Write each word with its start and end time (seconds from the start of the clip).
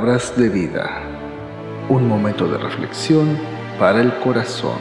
Palabras 0.00 0.34
de 0.34 0.48
vida. 0.48 1.02
Un 1.90 2.08
momento 2.08 2.48
de 2.48 2.56
reflexión 2.56 3.38
para 3.78 4.00
el 4.00 4.10
corazón. 4.20 4.78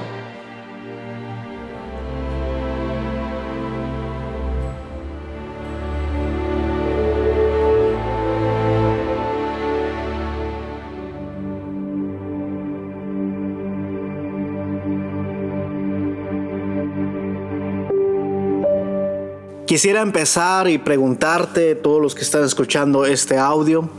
Quisiera 19.68 20.00
empezar 20.00 20.70
y 20.70 20.78
preguntarte, 20.78 21.76
todos 21.76 22.02
los 22.02 22.16
que 22.16 22.22
están 22.22 22.46
escuchando 22.46 23.06
este 23.06 23.38
audio, 23.38 23.90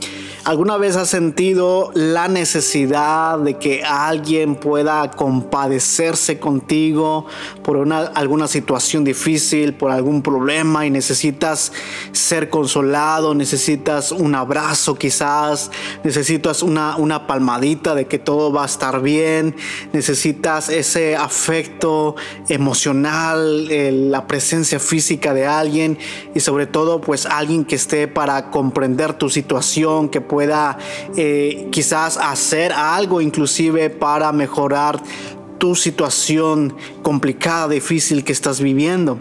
¿Alguna 0.45 0.79
vez 0.79 0.97
has 0.97 1.11
sentido 1.11 1.91
la 1.93 2.27
necesidad 2.27 3.39
de 3.39 3.59
que 3.59 3.85
alguien 3.85 4.55
pueda 4.57 5.11
compadecerse 5.11 6.39
contigo 6.39 7.27
por 7.63 7.77
una, 7.77 7.99
alguna 7.99 8.49
situación 8.49 9.05
difícil, 9.05 9.75
por 9.75 9.91
algún 9.91 10.23
problema 10.23 10.87
y 10.87 10.91
necesitas 10.91 11.73
ser 12.13 12.49
consolado, 12.49 13.35
necesitas 13.35 14.13
un 14.13 14.35
abrazo 14.35 14.95
quizás, 14.95 15.71
necesitas 16.05 16.63
una, 16.63 16.97
una 16.97 17.27
palmadita 17.27 17.95
de 17.95 18.07
que 18.07 18.19
todo 18.19 18.51
va 18.51 18.63
a 18.63 18.67
estar 18.67 19.03
bien, 19.03 19.55
necesitas 19.93 20.71
ese 20.71 21.17
afecto 21.17 22.17
emocional, 22.49 23.69
la 24.11 24.27
presencia 24.27 24.81
física 24.81 25.35
de 25.35 25.47
alguien 25.47 25.99
y 26.35 26.41
sobre 26.41 26.67
todo 26.67 27.03
pues 27.03 27.27
alguien 27.27 27.67
que 27.67 27.75
esté 27.75 28.09
para 28.09 28.51
comprender 28.51 29.13
tu 29.13 29.29
situación, 29.29 30.09
que 30.09 30.30
pueda 30.31 30.79
eh, 31.17 31.67
quizás 31.73 32.17
hacer 32.17 32.73
algo 32.73 33.21
inclusive 33.21 33.91
para 33.91 34.31
mejorar 34.31 35.03
tu 35.59 35.75
situación 35.75 36.77
complicada, 37.03 37.69
difícil 37.69 38.23
que 38.23 38.31
estás 38.31 38.61
viviendo. 38.61 39.19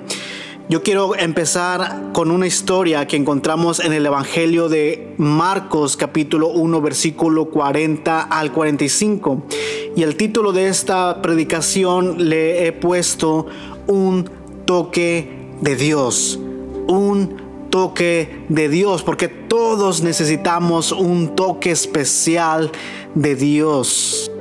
Yo 0.69 0.83
quiero 0.83 1.15
empezar 1.15 2.11
con 2.13 2.29
una 2.29 2.45
historia 2.45 3.07
que 3.07 3.15
encontramos 3.15 3.79
en 3.79 3.91
el 3.91 4.05
Evangelio 4.05 4.69
de 4.69 5.15
Marcos 5.17 5.97
capítulo 5.97 6.49
1 6.49 6.79
versículo 6.79 7.45
40 7.45 8.21
al 8.21 8.51
45. 8.51 9.45
Y 9.95 10.03
el 10.03 10.15
título 10.15 10.51
de 10.51 10.67
esta 10.67 11.23
predicación 11.23 12.29
le 12.29 12.67
he 12.67 12.71
puesto 12.71 13.47
un 13.87 14.29
toque 14.65 15.49
de 15.59 15.75
Dios. 15.75 16.39
Un 16.87 17.48
toque 17.69 18.45
de 18.49 18.69
Dios, 18.69 19.03
porque 19.03 19.27
todos 19.27 20.01
necesitamos 20.01 20.91
un 20.91 21.35
toque 21.35 21.71
especial 21.71 22.71
de 23.15 23.35
Dios. 23.35 24.31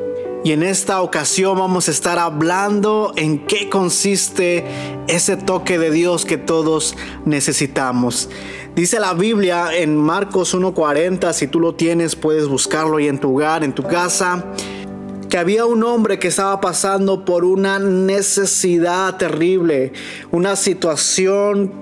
Y 0.44 0.52
en 0.52 0.62
esta 0.62 1.02
ocasión 1.02 1.58
vamos 1.58 1.88
a 1.88 1.90
estar 1.90 2.18
hablando 2.18 3.12
en 3.16 3.44
qué 3.46 3.68
consiste 3.68 4.64
ese 5.08 5.36
toque 5.36 5.78
de 5.78 5.90
Dios 5.90 6.24
que 6.24 6.38
todos 6.38 6.96
necesitamos. 7.24 8.30
Dice 8.76 9.00
la 9.00 9.14
Biblia 9.14 9.76
en 9.76 9.96
Marcos 9.96 10.54
1.40, 10.54 11.32
si 11.32 11.48
tú 11.48 11.58
lo 11.58 11.74
tienes 11.74 12.14
puedes 12.14 12.46
buscarlo 12.46 13.00
y 13.00 13.08
en 13.08 13.18
tu 13.18 13.34
hogar, 13.34 13.64
en 13.64 13.74
tu 13.74 13.82
casa 13.82 14.44
que 15.28 15.36
había 15.36 15.66
un 15.66 15.84
hombre 15.84 16.18
que 16.18 16.28
estaba 16.28 16.60
pasando 16.60 17.24
por 17.24 17.44
una 17.44 17.78
necesidad 17.78 19.16
terrible, 19.16 19.92
una 20.30 20.56
situación 20.56 21.72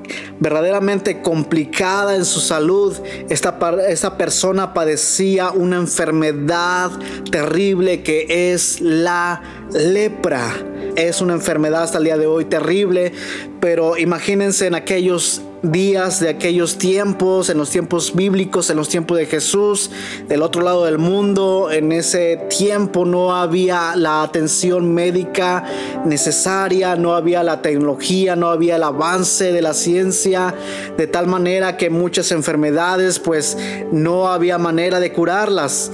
verdaderamente 0.41 1.23
complicada 1.23 2.17
en 2.17 2.25
su 2.25 2.41
salud. 2.41 2.97
Esta, 3.29 4.17
persona 4.19 4.75
padecía 4.75 5.51
una 5.51 5.77
enfermedad 5.77 6.91
terrible 7.31 8.03
que 8.03 8.53
es 8.53 8.81
la 8.81 9.43
lepra. 9.73 10.53
Es 10.97 11.21
una 11.21 11.35
enfermedad 11.35 11.85
hasta 11.85 11.99
el 11.99 12.05
día 12.05 12.17
de 12.17 12.27
hoy 12.27 12.47
terrible, 12.47 13.13
pero 13.61 13.97
imagínense 13.97 14.67
en 14.67 14.75
aquellos 14.75 15.43
días 15.73 16.21
de 16.21 16.29
aquellos 16.29 16.79
tiempos, 16.79 17.51
en 17.51 17.59
los 17.59 17.71
tiempos 17.71 18.15
bíblicos, 18.15 18.71
en 18.71 18.77
los 18.77 18.89
tiempos 18.89 19.19
de 19.19 19.27
Jesús, 19.27 19.91
del 20.29 20.43
otro 20.43 20.63
lado 20.63 20.85
del 20.85 20.99
mundo, 20.99 21.71
en 21.71 21.93
ese 21.93 22.37
tiempo 22.49 23.05
no 23.05 23.35
había 23.35 23.97
la 23.97 24.23
atención 24.23 24.93
médica 24.93 25.65
necesaria, 26.05 26.97
no 26.97 27.15
había 27.15 27.43
la 27.43 27.63
tecnología, 27.63 28.37
no 28.37 28.49
había 28.49 28.77
el 28.77 28.83
avance 28.83 29.53
de 29.53 29.63
la 29.63 29.75
ciencia, 29.75 30.55
de 30.97 31.07
tal 31.07 31.27
manera 31.27 31.77
que 31.77 31.91
muchas 31.91 32.33
enfermedades 32.33 33.19
pues 33.19 33.57
no 33.93 34.29
había 34.29 34.59
manera 34.59 35.01
de 35.01 35.13
curarlas 35.13 35.91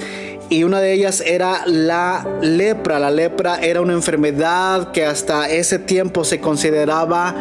y 0.48 0.64
una 0.64 0.80
de 0.80 0.92
ellas 0.92 1.22
era 1.24 1.62
la 1.66 2.26
lepra. 2.40 2.98
La 2.98 3.10
lepra 3.10 3.60
era 3.60 3.80
una 3.80 3.92
enfermedad 3.92 4.92
que 4.92 5.04
hasta 5.04 5.48
ese 5.48 5.78
tiempo 5.78 6.24
se 6.24 6.40
consideraba 6.40 7.34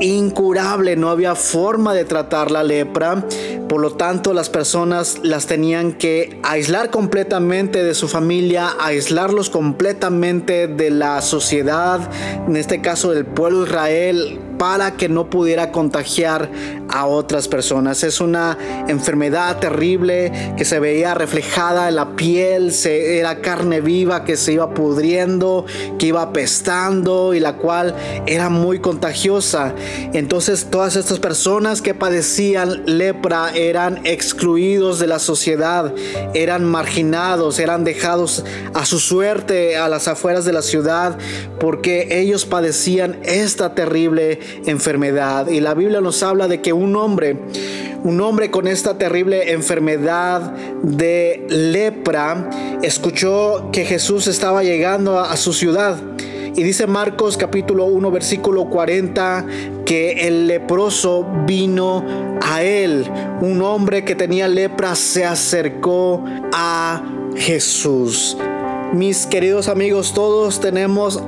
incurable, 0.00 0.96
no 0.96 1.10
había 1.10 1.34
forma 1.34 1.94
de 1.94 2.04
tratar 2.04 2.50
la 2.50 2.62
lepra, 2.62 3.24
por 3.68 3.80
lo 3.80 3.92
tanto 3.92 4.32
las 4.32 4.48
personas 4.48 5.20
las 5.22 5.46
tenían 5.46 5.92
que 5.92 6.38
aislar 6.42 6.90
completamente 6.90 7.82
de 7.82 7.94
su 7.94 8.08
familia, 8.08 8.70
aislarlos 8.80 9.50
completamente 9.50 10.68
de 10.68 10.90
la 10.90 11.20
sociedad, 11.20 12.00
en 12.46 12.56
este 12.56 12.80
caso 12.80 13.12
del 13.12 13.24
pueblo 13.24 13.64
Israel, 13.64 14.38
para 14.58 14.96
que 14.96 15.08
no 15.08 15.30
pudiera 15.30 15.72
contagiar 15.72 16.50
a 16.88 17.06
otras 17.06 17.48
personas. 17.48 18.02
Es 18.02 18.20
una 18.20 18.58
enfermedad 18.88 19.58
terrible 19.58 20.54
que 20.56 20.64
se 20.64 20.80
veía 20.80 21.14
reflejada 21.14 21.88
en 21.88 21.96
la 21.96 22.16
piel, 22.16 22.72
se, 22.72 23.18
era 23.18 23.40
carne 23.40 23.80
viva 23.80 24.24
que 24.24 24.36
se 24.36 24.52
iba 24.52 24.74
pudriendo, 24.74 25.64
que 25.98 26.06
iba 26.06 26.22
apestando 26.22 27.34
y 27.34 27.40
la 27.40 27.56
cual 27.56 27.94
era 28.26 28.48
muy 28.48 28.80
contagiosa. 28.80 29.74
Entonces 30.12 30.66
todas 30.70 30.96
estas 30.96 31.18
personas 31.18 31.82
que 31.82 31.94
padecían 31.94 32.82
lepra 32.86 33.50
eran 33.54 34.00
excluidos 34.04 34.98
de 34.98 35.06
la 35.06 35.18
sociedad, 35.18 35.94
eran 36.34 36.64
marginados, 36.64 37.58
eran 37.58 37.84
dejados 37.84 38.44
a 38.74 38.84
su 38.84 38.98
suerte 38.98 39.76
a 39.76 39.88
las 39.88 40.08
afueras 40.08 40.44
de 40.44 40.52
la 40.52 40.62
ciudad 40.62 41.18
porque 41.60 42.20
ellos 42.20 42.44
padecían 42.44 43.18
esta 43.22 43.74
terrible 43.74 44.40
enfermedad. 44.66 45.48
Y 45.48 45.60
la 45.60 45.74
Biblia 45.74 46.00
nos 46.00 46.22
habla 46.22 46.48
de 46.48 46.60
que 46.60 46.72
un 46.72 46.96
hombre, 46.96 47.36
un 48.04 48.20
hombre 48.20 48.50
con 48.50 48.68
esta 48.68 48.98
terrible 48.98 49.52
enfermedad 49.52 50.52
de 50.82 51.46
lepra, 51.48 52.50
escuchó 52.82 53.70
que 53.72 53.84
Jesús 53.84 54.26
estaba 54.26 54.62
llegando 54.62 55.18
a, 55.18 55.36
su 55.36 55.52
ciudad. 55.52 55.96
Y 56.54 56.62
dice 56.62 56.86
Marcos 56.86 57.36
capítulo 57.36 57.84
1 57.84 58.10
versículo 58.10 58.68
40 58.68 59.46
que 59.84 60.26
el 60.26 60.48
leproso 60.48 61.26
vino 61.46 62.04
a 62.42 62.62
él. 62.62 63.06
Un 63.40 63.62
hombre 63.62 64.04
que 64.04 64.14
tenía 64.14 64.48
lepra 64.48 64.94
se 64.94 65.24
acercó 65.24 66.24
a 66.52 67.02
Jesús. 67.36 68.36
Mis 68.92 69.26
queridos 69.26 69.68
amigos, 69.68 70.14
todos 70.14 70.60
tenemos 70.60 71.22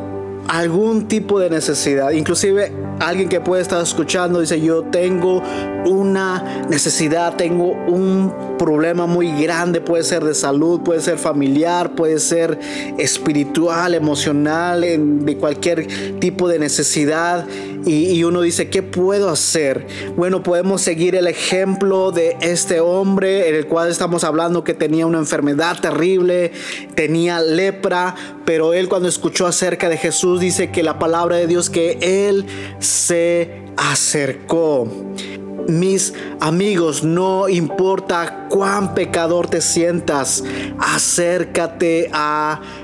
algún 0.48 1.06
tipo 1.06 1.38
de 1.38 1.50
necesidad. 1.50 2.10
Inclusive 2.10 2.72
alguien 3.00 3.28
que 3.28 3.40
puede 3.40 3.62
estar 3.62 3.82
escuchando 3.82 4.40
dice, 4.40 4.60
yo 4.60 4.84
tengo 4.84 5.42
una 5.86 6.64
necesidad, 6.68 7.34
tengo 7.36 7.72
un 7.88 8.32
problema 8.58 9.06
muy 9.06 9.32
grande, 9.42 9.80
puede 9.80 10.04
ser 10.04 10.22
de 10.22 10.34
salud, 10.34 10.82
puede 10.82 11.00
ser 11.00 11.18
familiar, 11.18 11.94
puede 11.94 12.18
ser 12.18 12.58
espiritual, 12.98 13.94
emocional, 13.94 14.82
de 14.82 15.36
cualquier 15.38 16.18
tipo 16.20 16.46
de 16.48 16.58
necesidad. 16.58 17.46
Y, 17.86 18.22
uno 18.24 18.42
dice, 18.42 18.68
¿qué 18.68 18.82
puedo 18.82 19.30
hacer? 19.30 19.86
Bueno, 20.16 20.42
podemos 20.42 20.82
seguir 20.82 21.16
el 21.16 21.26
ejemplo 21.26 22.12
de 22.12 22.36
este 22.40 22.80
hombre 22.80 23.48
en 23.48 23.54
el 23.54 23.66
cual 23.66 23.90
estamos 23.90 24.24
hablando 24.24 24.64
que 24.64 24.74
tenía 24.74 25.06
una 25.06 25.18
enfermedad 25.18 25.80
terrible, 25.80 26.52
tenía 26.94 27.40
lepra, 27.40 28.14
pero 28.44 28.74
él 28.74 28.88
cuando 28.88 29.08
escuchó 29.08 29.46
acerca 29.46 29.88
de 29.88 29.96
Jesús 29.96 30.40
dice 30.40 30.70
que 30.70 30.82
la 30.82 30.98
palabra 30.98 31.36
de 31.36 31.46
Dios 31.46 31.70
que 31.70 31.98
él 32.00 32.44
se 32.80 33.62
acercó. 33.76 34.88
Mis 35.68 36.14
amigos, 36.40 37.04
no 37.04 37.48
importa 37.48 38.48
cuán 38.48 38.94
pecador 38.94 39.48
te 39.48 39.60
sientas, 39.60 40.42
acércate 40.78 42.10
a 42.12 42.60
Jesús. 42.60 42.79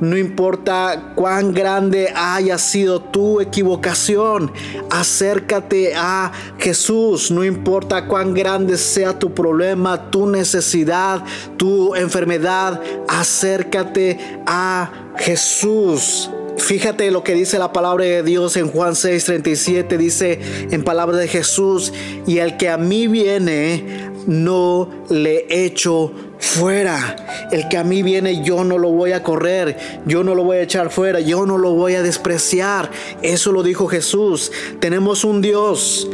No 0.00 0.16
importa 0.16 1.12
cuán 1.14 1.52
grande 1.52 2.12
haya 2.14 2.58
sido 2.58 3.00
tu 3.00 3.40
equivocación, 3.40 4.52
acércate 4.90 5.94
a 5.94 6.32
Jesús. 6.58 7.30
No 7.30 7.44
importa 7.44 8.06
cuán 8.06 8.32
grande 8.34 8.76
sea 8.76 9.18
tu 9.18 9.34
problema, 9.34 10.10
tu 10.10 10.26
necesidad, 10.26 11.22
tu 11.56 11.94
enfermedad, 11.94 12.80
acércate 13.08 14.18
a 14.46 14.90
Jesús. 15.18 16.30
Fíjate 16.56 17.10
lo 17.10 17.22
que 17.22 17.34
dice 17.34 17.58
la 17.58 17.72
palabra 17.72 18.04
de 18.04 18.22
Dios 18.22 18.56
en 18.56 18.68
Juan 18.68 18.94
6:37, 18.94 19.98
dice 19.98 20.40
en 20.70 20.82
palabra 20.84 21.18
de 21.18 21.28
Jesús, 21.28 21.92
y 22.26 22.38
el 22.38 22.56
que 22.56 22.70
a 22.70 22.78
mí 22.78 23.08
viene, 23.08 24.10
no 24.26 24.88
le 25.08 25.46
echo 25.50 26.12
fuera. 26.38 27.48
El 27.50 27.68
que 27.68 27.78
a 27.78 27.84
mí 27.84 28.02
viene, 28.02 28.42
yo 28.42 28.64
no 28.64 28.78
lo 28.78 28.90
voy 28.90 29.12
a 29.12 29.22
correr, 29.22 29.76
yo 30.06 30.24
no 30.24 30.34
lo 30.34 30.44
voy 30.44 30.58
a 30.58 30.62
echar 30.62 30.90
fuera, 30.90 31.20
yo 31.20 31.46
no 31.46 31.58
lo 31.58 31.72
voy 31.72 31.94
a 31.94 32.02
despreciar. 32.02 32.90
Eso 33.22 33.52
lo 33.52 33.62
dijo 33.62 33.86
Jesús. 33.86 34.52
Tenemos 34.80 35.24
un 35.24 35.42
Dios 35.42 36.08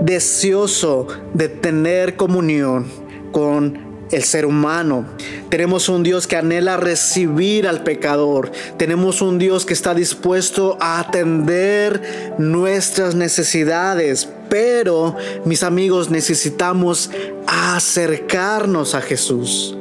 deseoso 0.00 1.06
de 1.32 1.48
tener 1.48 2.16
comunión 2.16 2.86
con 3.32 3.84
el 4.10 4.22
ser 4.22 4.46
humano. 4.46 5.06
Tenemos 5.48 5.88
un 5.88 6.02
Dios 6.02 6.26
que 6.26 6.36
anhela 6.36 6.76
recibir 6.76 7.66
al 7.66 7.82
pecador. 7.82 8.50
Tenemos 8.76 9.22
un 9.22 9.38
Dios 9.38 9.66
que 9.66 9.72
está 9.72 9.94
dispuesto 9.94 10.76
a 10.80 11.00
atender 11.00 12.34
nuestras 12.38 13.14
necesidades. 13.14 14.28
Pero, 14.54 15.16
mis 15.44 15.64
amigos, 15.64 16.10
necesitamos 16.10 17.10
acercarnos 17.44 18.94
a 18.94 19.00
Jesús. 19.00 19.76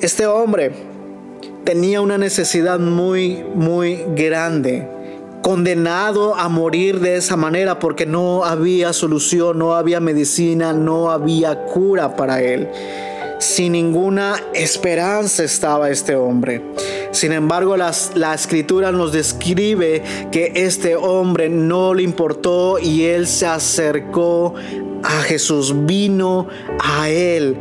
Este 0.00 0.26
hombre 0.26 0.72
tenía 1.62 2.00
una 2.00 2.18
necesidad 2.18 2.80
muy, 2.80 3.44
muy 3.54 4.02
grande 4.16 4.88
condenado 5.40 6.34
a 6.34 6.48
morir 6.48 6.98
de 6.98 7.14
esa 7.14 7.36
manera 7.36 7.78
porque 7.78 8.04
no 8.04 8.44
había 8.44 8.92
solución, 8.92 9.60
no 9.60 9.76
había 9.76 10.00
medicina, 10.00 10.72
no 10.72 11.12
había 11.12 11.62
cura 11.66 12.16
para 12.16 12.42
él. 12.42 12.68
Sin 13.38 13.70
ninguna 13.70 14.34
esperanza 14.52 15.44
estaba 15.44 15.90
este 15.90 16.16
hombre. 16.16 16.60
Sin 17.12 17.32
embargo, 17.32 17.76
la 17.76 18.34
escritura 18.34 18.90
nos 18.90 19.12
describe 19.12 20.02
que 20.32 20.52
este 20.56 20.96
hombre 20.96 21.48
no 21.48 21.94
le 21.94 22.02
importó 22.02 22.78
y 22.78 23.04
él 23.04 23.26
se 23.26 23.46
acercó 23.46 24.54
a 25.02 25.22
Jesús, 25.22 25.74
vino 25.86 26.48
a 26.80 27.08
él. 27.10 27.56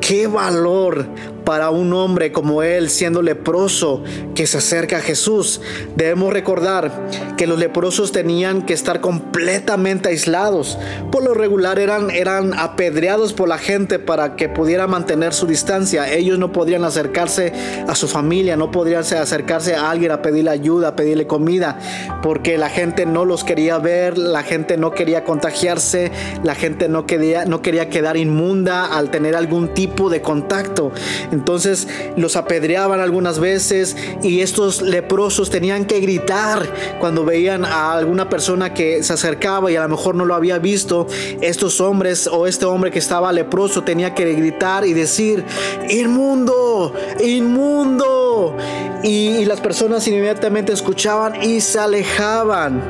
Qué 0.00 0.26
valor 0.26 1.06
para 1.48 1.70
un 1.70 1.94
hombre 1.94 2.30
como 2.30 2.62
él, 2.62 2.90
siendo 2.90 3.22
leproso, 3.22 4.04
que 4.34 4.46
se 4.46 4.58
acerca 4.58 4.98
a 4.98 5.00
Jesús. 5.00 5.62
Debemos 5.96 6.30
recordar 6.30 7.08
que 7.38 7.46
los 7.46 7.58
leprosos 7.58 8.12
tenían 8.12 8.66
que 8.66 8.74
estar 8.74 9.00
completamente 9.00 10.10
aislados. 10.10 10.76
Por 11.10 11.24
lo 11.24 11.32
regular 11.32 11.78
eran, 11.78 12.10
eran 12.10 12.52
apedreados 12.52 13.32
por 13.32 13.48
la 13.48 13.56
gente 13.56 13.98
para 13.98 14.36
que 14.36 14.50
pudiera 14.50 14.86
mantener 14.86 15.32
su 15.32 15.46
distancia. 15.46 16.12
Ellos 16.12 16.38
no 16.38 16.52
podrían 16.52 16.84
acercarse 16.84 17.54
a 17.86 17.94
su 17.94 18.08
familia, 18.08 18.58
no 18.58 18.70
podrían 18.70 19.00
acercarse 19.00 19.74
a 19.74 19.90
alguien 19.90 20.12
a 20.12 20.20
pedirle 20.20 20.50
ayuda, 20.50 20.88
a 20.88 20.96
pedirle 20.96 21.26
comida, 21.26 21.78
porque 22.22 22.58
la 22.58 22.68
gente 22.68 23.06
no 23.06 23.24
los 23.24 23.42
quería 23.42 23.78
ver, 23.78 24.18
la 24.18 24.42
gente 24.42 24.76
no 24.76 24.90
quería 24.90 25.24
contagiarse, 25.24 26.12
la 26.42 26.54
gente 26.54 26.90
no 26.90 27.06
quería, 27.06 27.46
no 27.46 27.62
quería 27.62 27.88
quedar 27.88 28.18
inmunda 28.18 28.84
al 28.84 29.10
tener 29.10 29.34
algún 29.34 29.72
tipo 29.72 30.10
de 30.10 30.20
contacto. 30.20 30.92
Entonces 31.38 31.86
los 32.16 32.34
apedreaban 32.34 33.00
algunas 33.00 33.38
veces 33.38 33.96
y 34.24 34.40
estos 34.40 34.82
leprosos 34.82 35.50
tenían 35.50 35.84
que 35.84 36.00
gritar 36.00 36.68
cuando 36.98 37.24
veían 37.24 37.64
a 37.64 37.92
alguna 37.92 38.28
persona 38.28 38.74
que 38.74 39.04
se 39.04 39.12
acercaba 39.12 39.70
y 39.70 39.76
a 39.76 39.82
lo 39.82 39.88
mejor 39.88 40.16
no 40.16 40.24
lo 40.24 40.34
había 40.34 40.58
visto. 40.58 41.06
Estos 41.40 41.80
hombres 41.80 42.26
o 42.26 42.48
este 42.48 42.66
hombre 42.66 42.90
que 42.90 42.98
estaba 42.98 43.32
leproso 43.32 43.84
tenía 43.84 44.14
que 44.14 44.32
gritar 44.34 44.84
y 44.84 44.94
decir, 44.94 45.44
inmundo, 45.88 46.92
inmundo. 47.24 48.56
Y, 49.04 49.44
las 49.44 49.60
personas 49.60 50.06
inmediatamente 50.08 50.72
escuchaban 50.72 51.40
y 51.40 51.60
se 51.60 51.78
alejaban. 51.78 52.82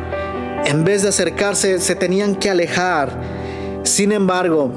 En 0.65 0.85
vez 0.85 1.03
de 1.03 1.11
acercarse, 1.11 1.81
se 1.81 1.95
tenían 1.95 2.35
que 2.35 2.49
alejar. 2.49 3.12
Sin 3.85 4.11
embargo, 4.11 4.73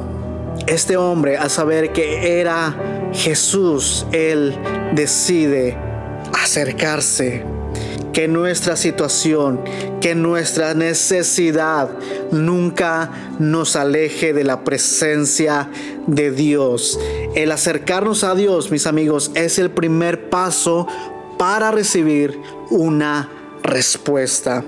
este 0.68 0.98
hombre, 0.98 1.38
al 1.38 1.50
saber 1.50 1.94
que 1.94 2.40
era 2.40 3.10
Jesús, 3.14 4.06
Él 4.12 4.58
decide 4.94 5.78
acercarse. 6.34 7.44
Que 8.14 8.28
nuestra 8.28 8.76
situación, 8.76 9.62
que 10.02 10.16
nuestra 10.16 10.74
necesidad 10.74 11.90
nunca 12.32 13.10
nos 13.40 13.78
aleje 13.78 14.34
de 14.34 14.44
la 14.44 14.66
presencia 14.66 15.70
de 16.08 16.32
Dios. 16.32 17.00
El 17.36 17.54
acercarnos 17.54 18.26
a 18.26 18.36
Dios, 18.36 18.70
mis 18.70 18.86
amigos, 18.86 19.32
es 19.34 19.60
el 19.60 19.72
primer 19.72 20.30
paso 20.30 20.88
para 21.38 21.72
recibir 21.72 22.38
una 22.70 23.30
respuesta. 23.64 24.66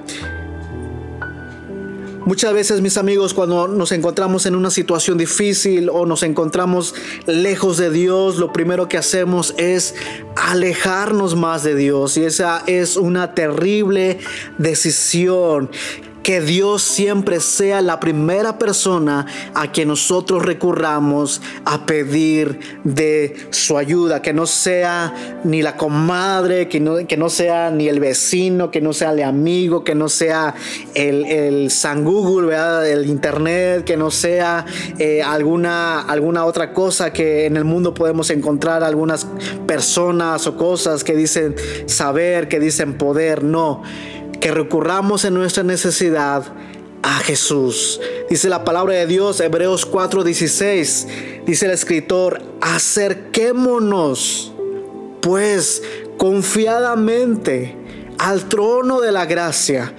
Muchas 2.25 2.53
veces, 2.53 2.79
mis 2.79 2.97
amigos, 2.97 3.33
cuando 3.33 3.67
nos 3.67 3.91
encontramos 3.91 4.45
en 4.45 4.55
una 4.55 4.71
situación 4.71 5.17
difícil 5.17 5.89
o 5.89 6.05
nos 6.05 6.23
encontramos 6.23 6.95
lejos 7.25 7.77
de 7.77 7.89
Dios, 7.89 8.37
lo 8.37 8.53
primero 8.53 8.87
que 8.87 8.97
hacemos 8.97 9.53
es 9.57 9.93
alejarnos 10.37 11.35
más 11.35 11.63
de 11.63 11.75
Dios. 11.75 12.15
Y 12.15 12.23
esa 12.23 12.63
es 12.65 12.95
una 12.95 13.35
terrible 13.35 14.19
decisión 14.57 15.69
que 16.23 16.39
Dios 16.39 16.81
siempre 16.81 17.41
sea 17.41 17.81
la 17.81 17.99
primera 17.99 18.57
persona 18.57 19.27
a 19.53 19.71
quien 19.71 19.89
nosotros 19.89 20.43
recurramos 20.43 21.41
a 21.65 21.85
pedir 21.85 22.59
de 22.85 23.35
su 23.49 23.77
ayuda, 23.77 24.21
que 24.21 24.31
no 24.31 24.45
sea 24.47 25.41
ni 25.43 25.61
la 25.61 25.75
comadre, 25.75 26.69
que 26.69 26.79
no, 26.79 27.05
que 27.05 27.17
no 27.17 27.29
sea 27.29 27.71
ni 27.71 27.89
el 27.89 27.99
vecino, 27.99 28.71
que 28.71 28.79
no 28.79 28.93
sea 28.93 29.11
el 29.11 29.21
amigo, 29.21 29.83
que 29.83 29.95
no 29.95 30.07
sea 30.07 30.55
el, 30.95 31.25
el 31.25 31.71
San 31.71 32.05
Google, 32.05 32.55
el 32.89 33.05
internet, 33.07 33.83
que 33.83 33.97
no 33.97 34.09
sea 34.09 34.65
eh, 34.99 35.21
alguna, 35.21 36.01
alguna 36.01 36.45
otra 36.45 36.71
cosa 36.71 37.11
que 37.11 37.45
en 37.45 37.57
el 37.57 37.65
mundo 37.65 37.93
podemos 37.93 38.29
encontrar 38.29 38.83
algunas 38.83 39.27
personas 39.67 40.47
o 40.47 40.55
cosas 40.55 41.03
que 41.03 41.15
dicen 41.15 41.55
saber, 41.85 42.47
que 42.47 42.61
dicen 42.61 42.93
poder, 42.93 43.43
no 43.43 43.83
que 44.43 44.51
recurramos 44.51 45.23
en 45.23 45.35
nuestra 45.35 45.63
necesidad 45.63 46.43
a 47.01 47.13
Jesús. 47.19 48.01
Dice 48.29 48.49
la 48.49 48.65
palabra 48.65 48.93
de 48.95 49.07
Dios, 49.07 49.39
Hebreos 49.39 49.89
4:16, 49.89 51.07
dice 51.45 51.65
el 51.65 51.71
escritor, 51.71 52.41
acerquémonos 52.59 54.51
pues 55.21 55.81
confiadamente 56.17 57.77
al 58.17 58.49
trono 58.49 58.99
de 58.99 59.13
la 59.13 59.25
gracia 59.25 59.93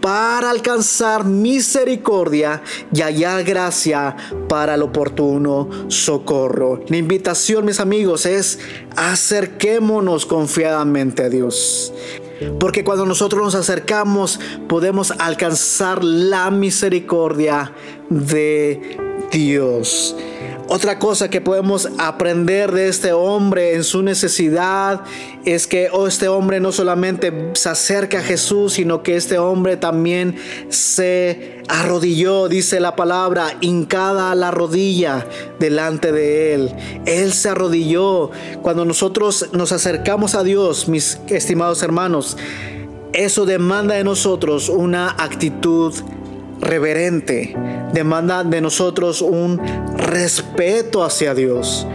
para 0.00 0.50
alcanzar 0.50 1.24
misericordia 1.24 2.62
y 2.92 3.00
hallar 3.00 3.42
gracia 3.42 4.14
para 4.48 4.76
el 4.76 4.82
oportuno 4.82 5.68
socorro. 5.88 6.82
La 6.86 6.98
invitación, 6.98 7.64
mis 7.64 7.80
amigos, 7.80 8.26
es 8.26 8.60
acerquémonos 8.94 10.24
confiadamente 10.24 11.24
a 11.24 11.28
Dios. 11.28 11.92
Porque 12.58 12.84
cuando 12.84 13.06
nosotros 13.06 13.42
nos 13.42 13.54
acercamos 13.54 14.40
podemos 14.68 15.12
alcanzar 15.18 16.04
la 16.04 16.50
misericordia 16.50 17.72
de 18.08 18.98
Dios. 19.30 20.16
Otra 20.70 20.98
cosa 20.98 21.30
que 21.30 21.40
podemos 21.40 21.88
aprender 21.96 22.72
de 22.72 22.88
este 22.88 23.14
hombre 23.14 23.74
en 23.74 23.84
su 23.84 24.02
necesidad 24.02 25.00
es 25.46 25.66
que 25.66 25.88
oh, 25.90 26.06
este 26.06 26.28
hombre 26.28 26.60
no 26.60 26.72
solamente 26.72 27.52
se 27.54 27.70
acerca 27.70 28.18
a 28.18 28.22
Jesús, 28.22 28.74
sino 28.74 29.02
que 29.02 29.16
este 29.16 29.38
hombre 29.38 29.78
también 29.78 30.36
se 30.68 31.62
arrodilló, 31.68 32.48
dice 32.48 32.80
la 32.80 32.96
palabra, 32.96 33.56
hincada 33.62 34.34
la 34.34 34.50
rodilla 34.50 35.26
delante 35.58 36.12
de 36.12 36.52
él. 36.52 36.74
Él 37.06 37.32
se 37.32 37.48
arrodilló. 37.48 38.30
Cuando 38.60 38.84
nosotros 38.84 39.48
nos 39.52 39.72
acercamos 39.72 40.34
a 40.34 40.42
Dios, 40.42 40.86
mis 40.86 41.18
estimados 41.28 41.82
hermanos, 41.82 42.36
eso 43.14 43.46
demanda 43.46 43.94
de 43.94 44.04
nosotros 44.04 44.68
una 44.68 45.12
actitud 45.12 45.94
reverente, 46.60 47.56
demanda 47.92 48.44
de 48.44 48.60
nosotros 48.60 49.22
un 49.22 49.60
respeto 49.96 51.04
hacia 51.04 51.34
Dios. 51.34 51.86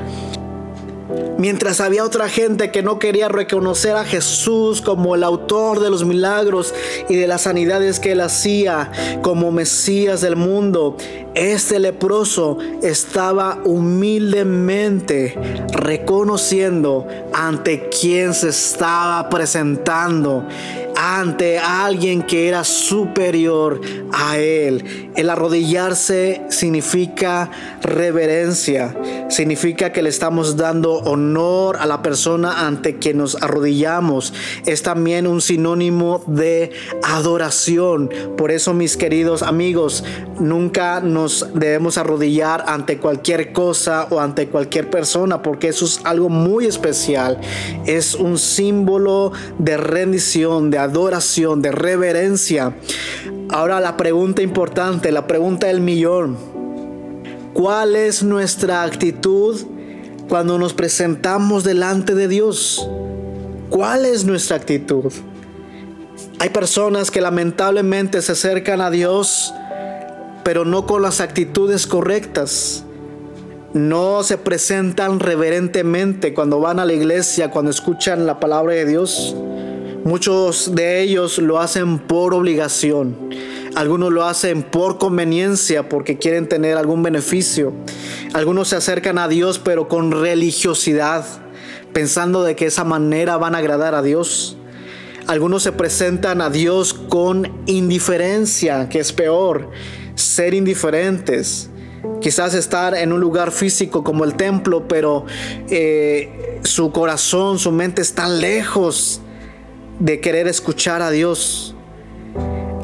Mientras 1.38 1.82
había 1.82 2.06
otra 2.06 2.30
gente 2.30 2.72
que 2.72 2.84
no 2.84 3.00
quería 3.00 3.28
reconocer 3.28 3.96
a 3.96 4.06
Jesús 4.06 4.82
como 4.82 5.16
el 5.16 5.24
autor 5.24 5.80
de 5.80 5.90
los 5.90 6.06
milagros 6.06 6.74
y 7.10 7.16
de 7.16 7.28
las 7.28 7.42
sanidades 7.42 8.00
que 8.00 8.14
él 8.14 8.22
hacía 8.22 8.92
como 9.22 9.52
Mesías 9.52 10.22
del 10.22 10.36
mundo, 10.36 10.96
este 11.36 11.80
leproso 11.80 12.58
estaba 12.82 13.60
humildemente 13.64 15.38
reconociendo 15.74 17.08
ante 17.34 17.90
quién 17.90 18.34
se 18.34 18.50
estaba 18.50 19.30
presentando. 19.30 20.46
ante 20.96 21.58
alguien 21.58 22.22
que 22.22 22.48
era 22.48 22.64
superior 22.64 23.82
a 24.14 24.38
él. 24.38 25.12
El 25.16 25.30
arrodillarse 25.30 26.44
significa 26.50 27.50
reverencia, 27.82 28.96
significa 29.30 29.92
que 29.92 30.02
le 30.02 30.10
estamos 30.10 30.56
dando 30.56 30.94
honor 30.94 31.78
a 31.78 31.86
la 31.86 32.02
persona 32.02 32.66
ante 32.68 33.00
quien 33.00 33.18
nos 33.18 33.42
arrodillamos. 33.42 34.34
Es 34.66 34.84
también 34.84 35.28
un 35.28 35.42
sinónimo 35.42 36.24
de 36.28 36.72
adoración. 37.04 38.10
Por 38.38 38.52
eso, 38.52 38.74
mis 38.74 38.96
queridos 38.98 39.42
amigos, 39.42 40.04
nunca 40.40 41.00
nos 41.00 41.23
debemos 41.54 41.98
arrodillar 41.98 42.64
ante 42.68 42.98
cualquier 42.98 43.52
cosa 43.52 44.08
o 44.10 44.20
ante 44.20 44.48
cualquier 44.48 44.90
persona, 44.90 45.42
porque 45.42 45.70
eso 45.70 45.86
es 45.86 46.00
algo 46.04 46.30
muy 46.30 46.66
especial. 46.66 47.40
Es 47.86 48.16
un 48.16 48.38
símbolo 48.38 49.32
de 49.60 49.78
rendición, 49.78 50.70
de 50.70 50.78
adoración, 50.78 51.62
de 51.62 51.72
reverencia. 51.72 52.76
Ahora 53.50 53.80
la 53.80 53.98
pregunta 53.98 54.42
importante, 54.42 55.12
la 55.12 55.28
pregunta 55.28 55.68
del 55.68 55.82
millón. 55.82 56.38
¿Cuál 57.54 57.96
es 57.96 58.24
nuestra 58.24 58.84
actitud 58.84 59.62
cuando 60.28 60.58
nos 60.58 60.74
presentamos 60.74 61.64
delante 61.64 62.16
de 62.16 62.28
Dios? 62.28 62.88
¿Cuál 63.70 64.06
es 64.06 64.26
nuestra 64.26 64.58
actitud? 64.58 65.12
Hay 66.40 66.50
personas 66.50 67.10
que 67.10 67.22
lamentablemente 67.22 68.22
se 68.22 68.34
acercan 68.34 68.82
a 68.82 68.90
Dios, 68.90 69.54
pero 70.44 70.66
no 70.66 70.86
con 70.86 71.02
las 71.02 71.22
actitudes 71.22 71.88
correctas. 71.88 72.86
No 73.74 74.22
se 74.24 74.38
presentan 74.38 75.20
reverentemente 75.20 76.34
cuando 76.34 76.60
van 76.60 76.80
a 76.80 76.86
la 76.86 76.94
iglesia, 76.94 77.50
cuando 77.50 77.72
escuchan 77.72 78.28
la 78.28 78.40
palabra 78.40 78.74
de 78.74 78.86
Dios. 78.86 79.36
Muchos 80.04 80.76
de 80.76 81.02
ellos 81.02 81.40
lo 81.40 81.60
hacen 81.60 81.98
por 81.98 82.34
obligación. 82.34 83.16
Algunos 83.74 84.12
lo 84.12 84.26
hacen 84.26 84.62
por 84.62 85.00
conveniencia 85.00 85.90
porque 85.90 86.20
quieren 86.20 86.48
tener 86.48 86.78
algún 86.78 87.02
beneficio. 87.02 87.74
Algunos 88.34 88.68
se 88.68 88.76
acercan 88.76 89.18
a 89.18 89.28
Dios 89.28 89.60
pero 89.60 89.88
con 89.88 90.12
religiosidad, 90.12 91.26
pensando 91.94 92.44
de 92.44 92.56
que 92.56 92.68
esa 92.68 92.84
manera 92.84 93.38
van 93.38 93.56
a 93.56 93.60
agradar 93.60 93.96
a 93.96 94.04
Dios. 94.04 94.58
Algunos 95.26 95.64
se 95.64 95.72
presentan 95.72 96.42
a 96.42 96.50
Dios 96.50 96.94
con 96.94 97.64
indiferencia, 97.66 98.90
que 98.90 99.00
es 99.00 99.14
peor, 99.14 99.72
ser 100.16 100.54
indiferentes. 100.54 101.70
Quizás 102.20 102.54
estar 102.54 102.96
en 102.96 103.14
un 103.14 103.20
lugar 103.20 103.52
físico 103.52 104.04
como 104.04 104.24
el 104.24 104.36
templo, 104.36 104.88
pero 104.88 105.26
eh, 105.70 106.60
su 106.64 106.92
corazón, 106.92 107.60
su 107.60 107.72
mente 107.72 108.02
está 108.02 108.28
lejos 108.28 109.22
de 110.00 110.20
querer 110.20 110.48
escuchar 110.48 111.02
a 111.02 111.12
Dios, 111.12 111.76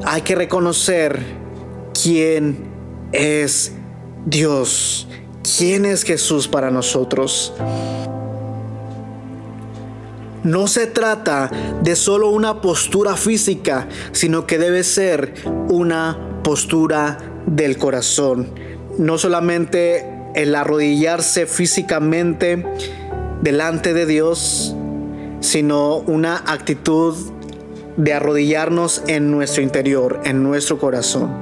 hay 0.05 0.21
que 0.21 0.36
reconocer 0.36 1.19
quién 2.01 2.69
es 3.12 3.74
Dios, 4.25 5.07
quién 5.57 5.86
es 5.86 6.03
Jesús 6.03 6.48
para 6.48 6.71
nosotros. 6.71 7.53
No 10.43 10.67
se 10.67 10.88
trata 10.88 11.51
de 11.83 11.95
solo 11.95 12.29
una 12.29 12.62
postura 12.62 13.15
física, 13.15 13.89
sino 14.13 14.48
que 14.48 14.57
debe 14.57 14.83
ser 14.83 15.33
una 15.67 16.28
postura 16.43 17.17
del 17.46 17.77
corazón. 17.77 18.50
No 18.98 19.17
solamente 19.17 20.05
el 20.36 20.55
arrodillarse 20.55 21.46
físicamente 21.46 22.65
delante 23.41 23.93
de 23.93 24.05
Dios, 24.05 24.75
sino 25.39 25.98
una 25.98 26.43
actitud 26.46 27.15
de 27.98 28.13
arrodillarnos 28.13 29.03
en 29.08 29.31
nuestro 29.31 29.62
interior, 29.63 30.22
en 30.24 30.43
nuestro 30.43 30.77
corazón. 30.77 31.41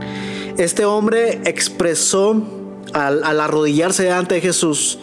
Este 0.57 0.85
hombre 0.85 1.41
expresó 1.45 2.41
al, 2.93 3.23
arrodillarse 3.23 4.03
delante 4.03 4.35
de 4.35 4.41
Jesús 4.41 4.99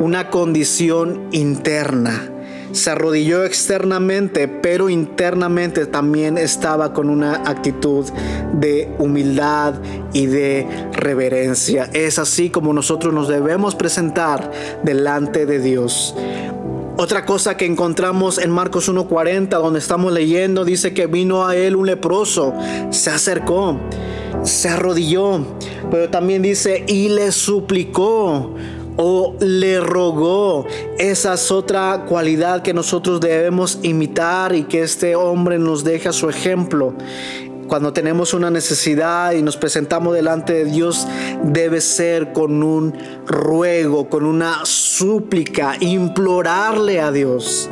una 0.00 0.30
condición 0.30 1.28
interna. 1.32 2.28
Se 2.72 2.90
arrodilló 2.90 3.44
externamente, 3.44 4.48
pero 4.48 4.88
internamente 4.88 5.86
también 5.86 6.38
estaba 6.38 6.92
con 6.92 7.10
una 7.10 7.42
actitud 7.48 8.06
de 8.54 8.94
humildad 8.98 9.74
y 10.12 10.26
de 10.26 10.66
reverencia. 10.92 11.90
Es 11.92 12.18
así 12.18 12.50
como 12.50 12.72
nosotros 12.72 13.12
nos 13.12 13.28
debemos 13.28 13.74
presentar 13.74 14.50
delante 14.82 15.46
de 15.46 15.58
Dios. 15.60 16.14
Otra 16.96 17.24
cosa 17.24 17.56
que 17.56 17.64
encontramos 17.66 18.38
en 18.38 18.50
Marcos 18.50 18.90
1.40, 18.90 19.48
donde 19.48 19.78
estamos 19.78 20.12
leyendo, 20.12 20.64
dice 20.64 20.92
que 20.92 21.06
vino 21.06 21.46
a 21.46 21.56
él 21.56 21.74
un 21.74 21.86
leproso, 21.86 22.54
se 22.90 23.10
acercó, 23.10 23.78
se 24.44 24.68
arrodilló, 24.68 25.44
pero 25.90 26.10
también 26.10 26.42
dice, 26.42 26.84
y 26.86 27.08
le 27.08 27.32
suplicó 27.32 28.54
o 28.96 29.36
le 29.40 29.80
rogó. 29.80 30.66
Esa 30.98 31.34
es 31.34 31.50
otra 31.50 32.04
cualidad 32.08 32.62
que 32.62 32.74
nosotros 32.74 33.20
debemos 33.20 33.78
imitar 33.82 34.54
y 34.54 34.64
que 34.64 34.82
este 34.82 35.16
hombre 35.16 35.58
nos 35.58 35.84
deja 35.84 36.12
su 36.12 36.28
ejemplo 36.28 36.94
cuando 37.72 37.94
tenemos 37.94 38.34
una 38.34 38.50
necesidad 38.50 39.32
y 39.32 39.40
nos 39.40 39.56
presentamos 39.56 40.12
delante 40.12 40.52
de 40.52 40.66
Dios, 40.66 41.08
debe 41.42 41.80
ser 41.80 42.34
con 42.34 42.62
un 42.62 42.92
ruego, 43.26 44.10
con 44.10 44.26
una 44.26 44.66
súplica, 44.66 45.76
implorarle 45.80 47.00
a 47.00 47.10
Dios. 47.10 47.70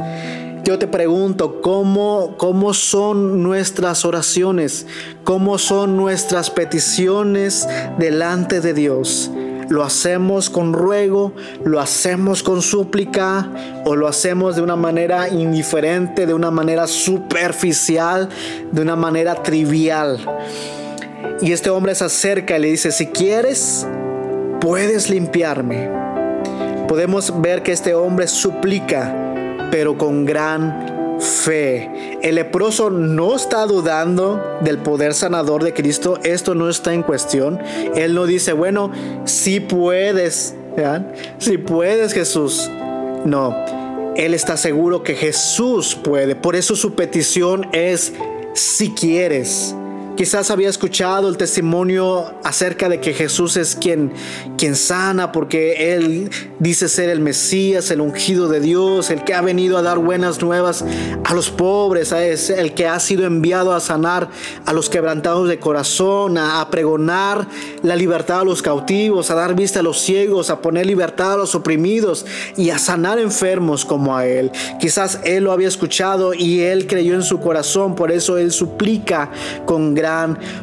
Yo 0.64 0.78
te 0.78 0.86
pregunto, 0.86 1.60
¿cómo, 1.60 2.34
¿cómo 2.38 2.72
son 2.72 3.42
nuestras 3.42 4.06
oraciones? 4.06 4.86
¿Cómo 5.22 5.58
son 5.58 5.98
nuestras 5.98 6.48
peticiones 6.48 7.68
delante 7.98 8.62
de 8.62 8.72
Dios? 8.72 9.30
Lo 9.70 9.84
hacemos 9.84 10.50
con 10.50 10.72
ruego, 10.72 11.32
lo 11.64 11.80
hacemos 11.80 12.42
con 12.42 12.60
súplica 12.60 13.48
o 13.84 13.94
lo 13.94 14.08
hacemos 14.08 14.56
de 14.56 14.62
una 14.62 14.74
manera 14.74 15.28
indiferente, 15.28 16.26
de 16.26 16.34
una 16.34 16.50
manera 16.50 16.88
superficial, 16.88 18.28
de 18.72 18.82
una 18.82 18.96
manera 18.96 19.36
trivial. 19.36 20.18
Y 21.40 21.52
este 21.52 21.70
hombre 21.70 21.94
se 21.94 22.04
acerca 22.04 22.58
y 22.58 22.62
le 22.62 22.68
dice, 22.72 22.90
si 22.90 23.06
quieres, 23.06 23.86
puedes 24.60 25.08
limpiarme. 25.08 25.88
Podemos 26.88 27.40
ver 27.40 27.62
que 27.62 27.70
este 27.70 27.94
hombre 27.94 28.26
suplica, 28.26 29.14
pero 29.70 29.96
con 29.96 30.24
gran 30.24 30.99
fe. 31.20 32.18
El 32.22 32.36
leproso 32.36 32.90
no 32.90 33.36
está 33.36 33.66
dudando 33.66 34.58
del 34.62 34.78
poder 34.78 35.14
sanador 35.14 35.62
de 35.62 35.74
Cristo. 35.74 36.18
Esto 36.24 36.54
no 36.54 36.68
está 36.68 36.94
en 36.94 37.02
cuestión. 37.02 37.60
Él 37.94 38.14
no 38.14 38.26
dice, 38.26 38.52
bueno, 38.52 38.90
si 39.24 39.60
puedes, 39.60 40.54
si 41.38 41.58
puedes 41.58 42.12
Jesús. 42.12 42.68
No, 43.24 43.54
él 44.16 44.34
está 44.34 44.56
seguro 44.56 45.02
que 45.02 45.14
Jesús 45.14 45.94
puede. 45.94 46.34
Por 46.34 46.56
eso 46.56 46.74
su 46.74 46.94
petición 46.94 47.68
es, 47.72 48.12
si 48.54 48.90
quieres. 48.90 49.74
Quizás 50.20 50.50
había 50.50 50.68
escuchado 50.68 51.30
el 51.30 51.38
testimonio 51.38 52.34
acerca 52.44 52.90
de 52.90 53.00
que 53.00 53.14
Jesús 53.14 53.56
es 53.56 53.74
quien, 53.74 54.12
quien 54.58 54.76
sana 54.76 55.32
porque 55.32 55.94
Él 55.94 56.28
dice 56.58 56.90
ser 56.90 57.08
el 57.08 57.20
Mesías, 57.20 57.90
el 57.90 58.02
ungido 58.02 58.46
de 58.46 58.60
Dios, 58.60 59.08
el 59.08 59.24
que 59.24 59.32
ha 59.32 59.40
venido 59.40 59.78
a 59.78 59.82
dar 59.82 59.96
buenas 59.96 60.42
nuevas 60.42 60.84
a 61.24 61.32
los 61.32 61.48
pobres, 61.48 62.12
es 62.12 62.50
el 62.50 62.74
que 62.74 62.86
ha 62.86 63.00
sido 63.00 63.24
enviado 63.24 63.72
a 63.72 63.80
sanar 63.80 64.28
a 64.66 64.74
los 64.74 64.90
quebrantados 64.90 65.48
de 65.48 65.58
corazón, 65.58 66.36
a, 66.36 66.68
pregonar 66.70 67.48
la 67.82 67.96
libertad 67.96 68.40
a 68.40 68.44
los 68.44 68.60
cautivos, 68.60 69.30
a 69.30 69.34
dar 69.34 69.54
vista 69.54 69.80
a 69.80 69.82
los 69.82 70.00
ciegos, 70.00 70.50
a 70.50 70.60
poner 70.60 70.84
libertad 70.84 71.32
a 71.32 71.36
los 71.38 71.54
oprimidos 71.54 72.26
y 72.58 72.68
a 72.68 72.78
sanar 72.78 73.18
enfermos 73.18 73.86
como 73.86 74.14
a 74.14 74.26
Él. 74.26 74.52
Quizás 74.78 75.20
Él 75.24 75.44
lo 75.44 75.52
había 75.52 75.68
escuchado 75.68 76.34
y 76.34 76.60
Él 76.60 76.86
creyó 76.86 77.14
en 77.14 77.22
su 77.22 77.40
corazón, 77.40 77.94
por 77.94 78.12
eso 78.12 78.36
Él 78.36 78.52
suplica 78.52 79.30
con 79.64 79.94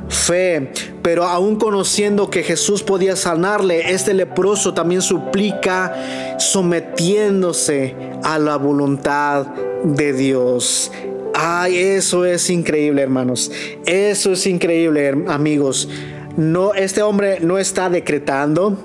fe. 0.10 0.72
Pero 1.02 1.24
aún 1.24 1.58
conociendo 1.58 2.30
que 2.30 2.44
Jesús 2.44 2.84
podía 2.84 3.16
sanarle, 3.16 3.92
este 3.92 4.14
leproso 4.14 4.74
también 4.74 5.02
suplica 5.02 6.36
sometiéndose 6.40 7.96
a 8.24 8.38
la 8.40 8.58
voluntad 8.58 9.48
de 9.84 10.14
Dios. 10.14 10.92
Ay, 11.34 11.78
eso 11.78 12.26
es 12.26 12.50
increíble, 12.50 13.04
hermanos. 13.04 13.52
Eso 13.86 14.32
es 14.32 14.48
increíble, 14.48 15.24
amigos. 15.28 15.88
No, 16.36 16.74
este 16.74 17.02
hombre 17.02 17.40
no 17.42 17.58
está 17.58 17.90
decretando. 17.90 18.78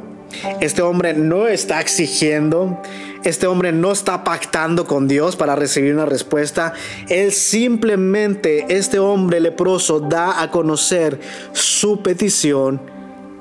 Este 0.61 0.83
hombre 0.83 1.15
no 1.15 1.49
está 1.49 1.81
exigiendo. 1.81 2.81
Este 3.25 3.47
hombre 3.47 3.71
no 3.71 3.93
está 3.93 4.25
pactando 4.25 4.85
con 4.85 5.07
Dios 5.07 5.37
para 5.37 5.55
recibir 5.55 5.95
una 5.95 6.07
respuesta. 6.07 6.73
Él 7.09 7.33
simplemente, 7.33 8.67
este 8.69 8.99
hombre 8.99 9.39
leproso, 9.39 10.01
da 10.01 10.43
a 10.43 10.51
conocer 10.51 11.21
su 11.53 12.03
petición, 12.03 12.83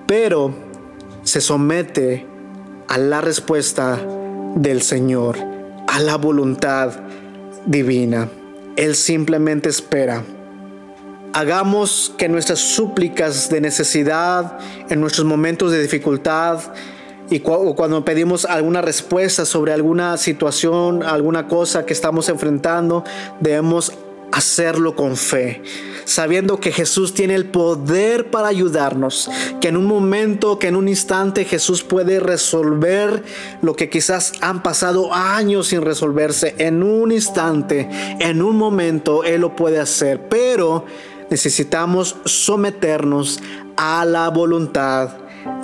pero 0.06 0.54
se 1.24 1.42
somete 1.42 2.28
a 2.88 2.98
la 3.00 3.22
respuesta 3.22 4.00
del 4.56 4.84
Señor, 4.84 5.38
a 5.88 6.00
la 6.00 6.18
voluntad 6.18 6.92
divina. 7.66 8.30
Él 8.76 8.96
simplemente 8.96 9.70
espera. 9.70 10.24
Hagamos 11.34 12.14
que 12.18 12.28
nuestras 12.28 12.60
súplicas 12.60 13.50
de 13.50 13.62
necesidad, 13.62 14.60
en 14.90 15.00
nuestros 15.02 15.26
momentos 15.26 15.72
de 15.72 15.82
dificultad, 15.82 16.60
y 17.32 17.40
cuando 17.40 18.04
pedimos 18.04 18.44
alguna 18.44 18.82
respuesta 18.82 19.46
sobre 19.46 19.72
alguna 19.72 20.18
situación, 20.18 21.02
alguna 21.02 21.48
cosa 21.48 21.86
que 21.86 21.94
estamos 21.94 22.28
enfrentando, 22.28 23.06
debemos 23.40 23.94
hacerlo 24.34 24.96
con 24.96 25.16
fe, 25.16 25.62
sabiendo 26.04 26.60
que 26.60 26.74
Jesús 26.74 27.14
tiene 27.14 27.36
el 27.36 27.46
poder 27.46 28.30
para 28.32 28.50
ayudarnos, 28.50 29.30
que 29.62 29.70
en 29.70 29.78
un 29.78 29.86
momento, 29.86 30.60
que 30.60 30.68
en 30.68 30.76
un 30.76 30.90
instante 30.90 31.46
Jesús 31.46 31.84
puede 31.84 32.20
resolver 32.20 33.24
lo 33.62 33.76
que 33.76 33.90
quizás 33.90 34.34
han 34.42 34.62
pasado 34.62 35.14
años 35.14 35.68
sin 35.68 35.82
resolverse, 35.82 36.56
en 36.58 36.84
un 36.84 37.14
instante, 37.14 37.90
en 38.20 38.42
un 38.42 38.58
momento, 38.58 39.24
Él 39.24 39.42
lo 39.42 39.56
puede 39.56 39.80
hacer, 39.80 40.28
pero 40.28 40.86
necesitamos 41.30 42.18
someternos 42.26 43.40
a 43.78 44.04
la 44.04 44.30
voluntad 44.30 45.12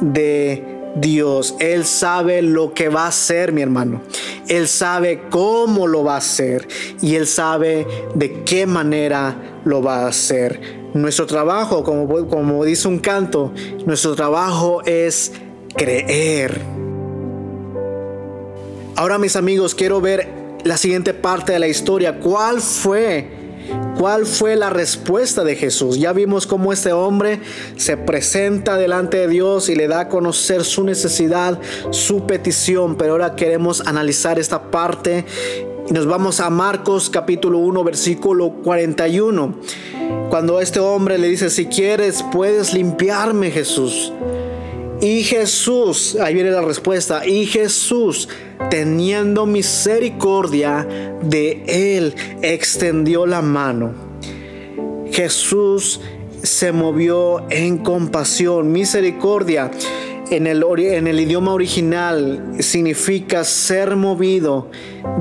de 0.01 0.76
Dios. 0.95 1.55
Él 1.59 1.85
sabe 1.85 2.41
lo 2.41 2.73
que 2.73 2.89
va 2.89 3.05
a 3.05 3.07
hacer, 3.07 3.51
mi 3.51 3.61
hermano. 3.61 4.01
Él 4.47 4.67
sabe 4.67 5.23
cómo 5.29 5.87
lo 5.87 6.03
va 6.03 6.15
a 6.15 6.17
hacer 6.17 6.67
y 7.01 7.15
Él 7.15 7.27
sabe 7.27 7.85
de 8.15 8.43
qué 8.43 8.65
manera 8.65 9.59
lo 9.65 9.81
va 9.81 10.05
a 10.05 10.07
hacer. 10.07 10.87
Nuestro 10.93 11.25
trabajo, 11.25 11.83
como, 11.83 12.27
como 12.27 12.63
dice 12.63 12.87
un 12.87 12.99
canto, 12.99 13.53
nuestro 13.85 14.15
trabajo 14.15 14.81
es 14.85 15.33
creer. 15.75 16.59
Ahora 18.95 19.19
mis 19.19 19.35
amigos, 19.35 19.75
quiero 19.75 20.01
ver 20.01 20.27
la 20.63 20.77
siguiente 20.77 21.13
parte 21.13 21.53
de 21.53 21.59
la 21.59 21.67
historia. 21.67 22.19
¿Cuál 22.19 22.61
fue 22.61 23.36
¿Cuál 23.97 24.27
fue 24.27 24.55
la 24.55 24.69
respuesta 24.69 25.43
de 25.43 25.55
Jesús? 25.55 25.97
Ya 25.97 26.13
vimos 26.13 26.45
cómo 26.45 26.71
este 26.71 26.93
hombre 26.93 27.39
se 27.77 27.97
presenta 27.97 28.77
delante 28.77 29.17
de 29.17 29.27
Dios 29.27 29.69
y 29.69 29.75
le 29.75 29.87
da 29.87 30.01
a 30.01 30.07
conocer 30.07 30.63
su 30.63 30.83
necesidad, 30.83 31.59
su 31.89 32.27
petición, 32.27 32.95
pero 32.95 33.13
ahora 33.13 33.35
queremos 33.35 33.81
analizar 33.87 34.37
esta 34.37 34.69
parte 34.69 35.25
y 35.89 35.93
nos 35.93 36.05
vamos 36.05 36.39
a 36.41 36.49
Marcos 36.51 37.09
capítulo 37.09 37.57
1 37.57 37.83
versículo 37.83 38.51
41. 38.63 39.55
Cuando 40.29 40.61
este 40.61 40.79
hombre 40.79 41.17
le 41.17 41.29
dice, 41.29 41.49
si 41.49 41.65
quieres, 41.65 42.23
puedes 42.31 42.73
limpiarme 42.73 43.49
Jesús. 43.49 44.13
Y 44.99 45.23
Jesús, 45.23 46.17
ahí 46.19 46.33
viene 46.33 46.49
la 46.49 46.61
respuesta, 46.61 47.25
y 47.25 47.45
Jesús, 47.45 48.29
teniendo 48.69 49.45
misericordia 49.45 50.87
de 51.21 51.63
él, 51.97 52.15
extendió 52.41 53.25
la 53.27 53.41
mano. 53.41 53.93
Jesús 55.11 56.01
se 56.41 56.71
movió 56.71 57.45
en 57.49 57.77
compasión, 57.77 58.71
misericordia 58.71 59.71
en 60.29 60.47
el, 60.47 61.19
idioma 61.19 61.53
original 61.53 62.55
significa 62.59 63.43
ser 63.43 63.95
movido 63.95 64.69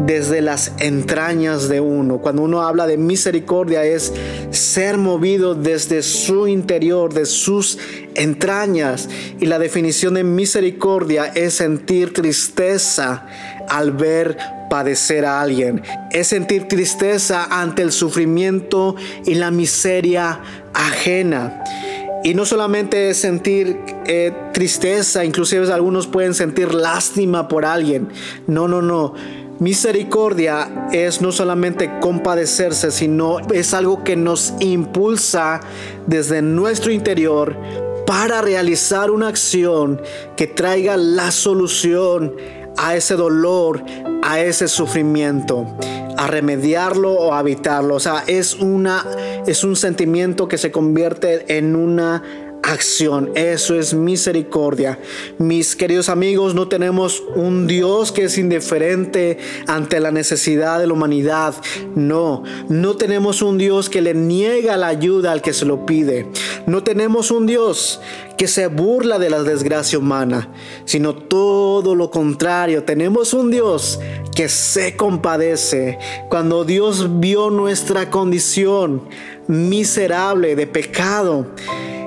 desde 0.04 0.40
las 0.40 0.72
entrañas 0.78 1.68
de 1.68 1.80
uno. 1.80 2.18
Cuando 2.18 2.42
uno 2.42 2.62
habla 2.62 2.86
de 2.86 2.96
misericordia 2.96 3.84
es 3.84 4.12
ser 4.50 4.98
movido 4.98 5.54
desde 5.54 6.02
su 6.02 6.48
interior, 6.48 7.14
de 7.14 7.26
sus 7.26 7.78
entrañas. 8.14 9.08
Y 9.38 9.46
la 9.46 9.58
definición 9.58 10.14
de 10.14 10.24
misericordia 10.24 11.26
es 11.26 11.54
sentir 11.54 12.12
tristeza 12.12 13.26
al 13.68 13.92
ver 13.92 14.36
padecer 14.68 15.24
a 15.24 15.40
alguien. 15.40 15.82
Es 16.10 16.28
sentir 16.28 16.66
tristeza 16.68 17.46
ante 17.50 17.82
el 17.82 17.92
sufrimiento 17.92 18.96
y 19.24 19.34
la 19.34 19.50
miseria 19.50 20.40
ajena. 20.74 21.62
Y 22.26 22.34
no 22.34 22.44
solamente 22.44 23.10
es 23.10 23.18
sentir 23.18 23.78
eh, 24.04 24.32
tristeza, 24.52 25.24
inclusive 25.24 25.72
algunos 25.72 26.08
pueden 26.08 26.34
sentir 26.34 26.74
lástima 26.74 27.46
por 27.46 27.64
alguien. 27.64 28.08
No, 28.48 28.66
no, 28.66 28.82
no. 28.82 29.14
Misericordia 29.60 30.88
es 30.90 31.22
no 31.22 31.30
solamente 31.30 31.88
compadecerse, 32.00 32.90
sino 32.90 33.38
es 33.52 33.72
algo 33.74 34.02
que 34.02 34.16
nos 34.16 34.54
impulsa 34.58 35.60
desde 36.08 36.42
nuestro 36.42 36.90
interior 36.90 37.56
para 38.08 38.42
realizar 38.42 39.12
una 39.12 39.28
acción 39.28 40.02
que 40.36 40.48
traiga 40.48 40.96
la 40.96 41.30
solución 41.30 42.34
a 42.76 42.96
ese 42.96 43.14
dolor, 43.14 43.84
a 44.24 44.40
ese 44.40 44.66
sufrimiento, 44.66 45.64
a 46.16 46.26
remediarlo 46.26 47.12
o 47.12 47.34
a 47.34 47.40
evitarlo. 47.40 47.94
O 47.94 48.00
sea, 48.00 48.24
es 48.26 48.54
una 48.54 49.04
es 49.46 49.64
un 49.64 49.76
sentimiento 49.76 50.48
que 50.48 50.58
se 50.58 50.70
convierte 50.70 51.56
en 51.56 51.76
una 51.76 52.22
acción. 52.66 53.30
Eso 53.34 53.78
es 53.78 53.94
misericordia. 53.94 54.98
Mis 55.38 55.76
queridos 55.76 56.08
amigos, 56.08 56.54
no 56.54 56.68
tenemos 56.68 57.22
un 57.34 57.66
Dios 57.66 58.12
que 58.12 58.24
es 58.24 58.38
indiferente 58.38 59.38
ante 59.66 60.00
la 60.00 60.10
necesidad 60.10 60.80
de 60.80 60.86
la 60.86 60.92
humanidad. 60.92 61.54
No, 61.94 62.42
no 62.68 62.96
tenemos 62.96 63.40
un 63.42 63.56
Dios 63.56 63.88
que 63.88 64.02
le 64.02 64.14
niega 64.14 64.76
la 64.76 64.88
ayuda 64.88 65.32
al 65.32 65.42
que 65.42 65.52
se 65.52 65.64
lo 65.64 65.86
pide. 65.86 66.26
No 66.66 66.82
tenemos 66.82 67.30
un 67.30 67.46
Dios 67.46 68.00
que 68.36 68.48
se 68.48 68.66
burla 68.66 69.18
de 69.18 69.30
la 69.30 69.42
desgracia 69.42 69.98
humana, 69.98 70.52
sino 70.84 71.14
todo 71.14 71.94
lo 71.94 72.10
contrario. 72.10 72.82
Tenemos 72.82 73.32
un 73.32 73.50
Dios 73.50 74.00
que 74.34 74.48
se 74.48 74.96
compadece. 74.96 75.98
Cuando 76.28 76.64
Dios 76.64 77.20
vio 77.20 77.50
nuestra 77.50 78.10
condición 78.10 79.02
miserable 79.46 80.56
de 80.56 80.66
pecado, 80.66 81.46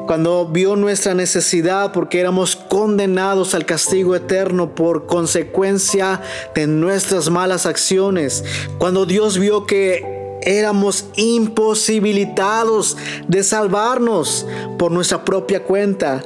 cuando 0.10 0.48
vio 0.48 0.76
nuestra 0.76 1.14
necesidad 1.14 1.92
porque 1.92 2.20
éramos 2.20 2.56
condenados 2.56 3.54
al 3.54 3.68
castigo 3.68 4.16
eterno 4.16 4.74
por 4.74 5.06
consecuencia 5.06 6.20
de 6.56 6.66
nuestras 6.66 7.30
malas 7.30 7.68
acciones, 7.68 8.44
cuando 8.80 9.06
Dios 9.06 9.38
vio 9.38 9.68
que 9.68 10.40
éramos 10.42 11.06
imposibilitados 11.16 12.98
de 13.28 13.44
salvarnos 13.44 14.48
por 14.80 14.92
nuestra 14.92 15.24
propia 15.24 15.64
cuenta. 15.64 16.24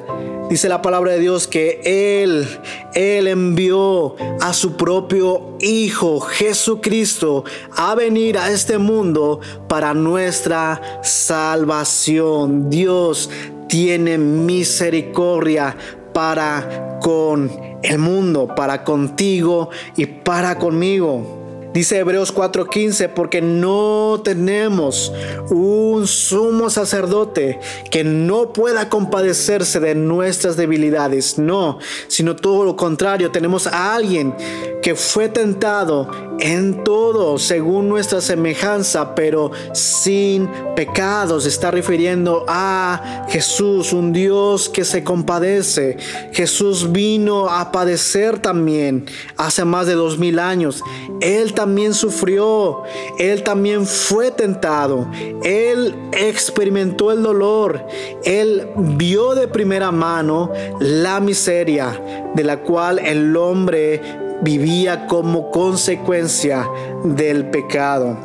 Dice 0.50 0.70
la 0.70 0.82
palabra 0.82 1.14
de 1.14 1.20
Dios 1.20 1.48
que 1.48 1.82
Él, 1.84 2.48
Él 2.94 3.28
envió 3.28 4.16
a 4.40 4.54
su 4.54 4.78
propio 4.78 5.58
Hijo 5.60 6.22
Jesucristo 6.22 7.44
a 7.76 7.96
venir 7.96 8.38
a 8.38 8.50
este 8.50 8.78
mundo 8.78 9.42
para 9.68 9.94
nuestra 9.94 11.02
salvación. 11.02 12.70
Dios 12.70 13.30
tiene 13.74 14.20
misericordia 14.20 15.76
para 16.14 17.00
con 17.02 17.50
el 17.82 17.98
mundo, 17.98 18.54
para 18.56 18.84
contigo 18.84 19.72
y 19.98 20.06
para 20.06 20.60
conmigo. 20.60 21.72
Dice 21.74 21.98
Hebreos 21.98 22.32
4:15, 22.32 23.10
porque 23.10 23.42
no 23.42 24.22
tenemos 24.24 25.12
un 25.50 26.06
sumo 26.06 26.70
sacerdote 26.70 27.60
que 27.90 28.04
no 28.04 28.54
pueda 28.54 28.90
compadecerse 28.90 29.80
de 29.80 29.96
nuestras 29.96 30.56
debilidades, 30.56 31.40
no, 31.40 31.80
sino 32.08 32.36
todo 32.36 32.66
lo 32.66 32.76
contrario, 32.76 33.32
tenemos 33.32 33.66
a 33.66 33.96
alguien 33.96 34.36
que 34.84 34.94
fue 34.94 35.30
tentado 35.30 36.33
en 36.44 36.84
todo 36.84 37.40
según 37.40 37.88
nuestra 37.88 38.20
semejanza, 38.20 39.16
pero 39.16 39.52
sin 39.72 40.50
pecados. 40.76 41.46
Está 41.46 41.72
refiriendo 41.72 42.44
a 42.50 43.26
Jesús, 43.30 43.94
un 43.94 44.12
Dios 44.12 44.68
que 44.68 44.84
se 44.84 45.06
compadece. 45.06 45.96
Jesús 46.34 46.92
vino 46.92 47.50
a 47.50 47.72
padecer 47.72 48.40
también 48.40 49.06
hace 49.38 49.64
más 49.64 49.88
de 49.88 49.94
dos 49.94 50.20
mil 50.20 50.38
años. 50.38 50.84
Él 51.22 51.54
también 51.54 51.94
sufrió, 51.94 52.84
él 53.18 53.44
también 53.44 53.88
fue 53.88 54.30
tentado, 54.30 55.08
él 55.44 55.96
experimentó 56.12 57.14
el 57.14 57.24
dolor, 57.24 57.88
él 58.26 58.68
vio 58.76 59.34
de 59.34 59.48
primera 59.48 59.92
mano 59.94 60.52
la 60.82 61.22
miseria 61.22 61.98
de 62.36 62.44
la 62.44 62.60
cual 62.60 63.00
el 63.00 63.38
hombre 63.38 64.23
vivía 64.44 65.08
como 65.08 65.50
consecuencia 65.52 66.68
del 67.04 67.50
pecado. 67.50 68.18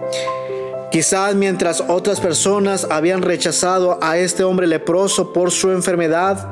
Quizás 0.90 1.34
mientras 1.34 1.84
otras 1.86 2.18
personas 2.18 2.86
habían 2.90 3.20
rechazado 3.20 3.98
a 4.00 4.16
este 4.16 4.42
hombre 4.42 4.66
leproso 4.66 5.34
por 5.34 5.50
su 5.50 5.70
enfermedad, 5.70 6.48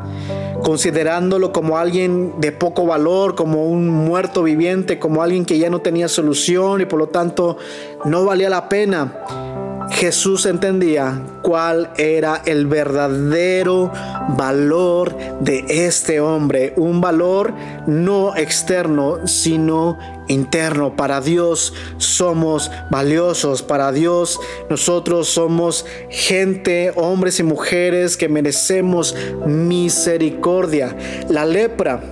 considerándolo 0.62 1.52
como 1.52 1.79
alguien 1.79 2.35
de 2.38 2.52
poco 2.52 2.85
valor, 2.85 3.35
como 3.35 3.64
un 3.66 3.88
muerto 3.88 4.42
viviente, 4.42 4.98
como 4.98 5.22
alguien 5.22 5.46
que 5.46 5.59
ya 5.59 5.70
no 5.70 5.81
tenía 5.81 6.09
solución 6.09 6.83
y 6.83 6.87
por 6.87 6.98
lo 6.98 7.07
tanto 7.09 7.57
no 8.05 8.26
valía 8.26 8.50
la 8.50 8.68
pena. 8.68 9.56
Jesús 9.90 10.46
entendía 10.46 11.22
cuál 11.42 11.90
era 11.96 12.42
el 12.44 12.66
verdadero 12.66 13.92
valor 14.37 15.16
de 15.40 15.64
este 15.68 16.20
hombre, 16.20 16.75
un 16.77 17.01
valor 17.01 17.55
no 17.87 18.37
externo, 18.37 19.27
sino 19.27 19.99
interno. 20.29 20.96
Para 20.96 21.20
Dios 21.20 21.72
somos 21.99 22.70
valiosos. 22.90 23.62
Para 23.62 23.92
Dios 23.92 24.38
nosotros 24.68 25.29
somos 25.29 25.87
gente, 26.11 26.92
hombres 26.96 27.38
y 27.40 27.42
mujeres 27.42 28.16
que 28.16 28.29
merecemos 28.29 29.14
misericordia. 29.46 30.96
La 31.29 31.46
lepra, 31.46 32.03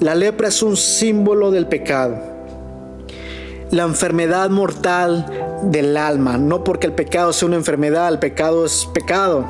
la 0.00 0.14
lepra 0.14 0.48
es 0.48 0.62
un 0.62 0.76
símbolo 0.76 1.50
del 1.50 1.66
pecado. 1.66 2.37
La 3.70 3.82
enfermedad 3.84 4.50
mortal 4.50 5.26
del 5.62 5.96
alma. 5.96 6.38
No 6.38 6.64
porque 6.64 6.86
el 6.86 6.94
pecado 6.94 7.32
sea 7.32 7.48
una 7.48 7.56
enfermedad, 7.56 8.08
el 8.08 8.18
pecado 8.18 8.64
es 8.64 8.86
pecado. 8.86 9.44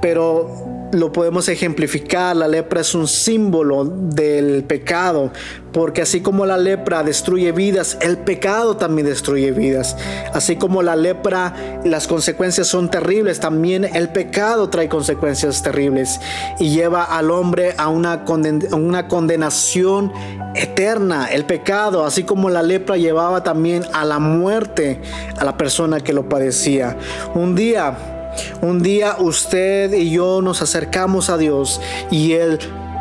Pero 0.00 0.69
lo 0.92 1.12
podemos 1.12 1.48
ejemplificar, 1.48 2.36
la 2.36 2.48
lepra 2.48 2.80
es 2.80 2.94
un 2.94 3.06
símbolo 3.06 3.84
del 3.84 4.64
pecado, 4.64 5.30
porque 5.72 6.02
así 6.02 6.20
como 6.20 6.46
la 6.46 6.58
lepra 6.58 7.02
destruye 7.02 7.52
vidas, 7.52 7.98
el 8.00 8.18
pecado 8.18 8.76
también 8.76 9.06
destruye 9.06 9.52
vidas. 9.52 9.96
Así 10.32 10.56
como 10.56 10.82
la 10.82 10.96
lepra, 10.96 11.80
las 11.84 12.06
consecuencias 12.06 12.66
son 12.66 12.90
terribles, 12.90 13.40
también 13.40 13.84
el 13.84 14.08
pecado 14.08 14.68
trae 14.68 14.88
consecuencias 14.88 15.62
terribles 15.62 16.20
y 16.58 16.70
lleva 16.70 17.04
al 17.04 17.30
hombre 17.30 17.74
a 17.76 17.88
una, 17.88 18.24
una 18.72 19.08
condenación 19.08 20.12
eterna. 20.54 21.26
El 21.26 21.44
pecado, 21.44 22.04
así 22.04 22.24
como 22.24 22.50
la 22.50 22.62
lepra 22.62 22.96
llevaba 22.96 23.42
también 23.42 23.84
a 23.92 24.04
la 24.04 24.18
muerte 24.18 25.00
a 25.38 25.44
la 25.44 25.56
persona 25.56 26.00
que 26.00 26.12
lo 26.12 26.28
padecía. 26.28 26.96
Un 27.34 27.54
día 27.54 28.19
un 28.60 28.82
día 28.82 29.16
usted 29.18 29.92
y 29.92 30.10
yo 30.10 30.42
nos 30.42 30.62
acercamos 30.62 31.30
a 31.30 31.38
Dios 31.38 31.80
y 32.10 32.32
Él 32.32 32.58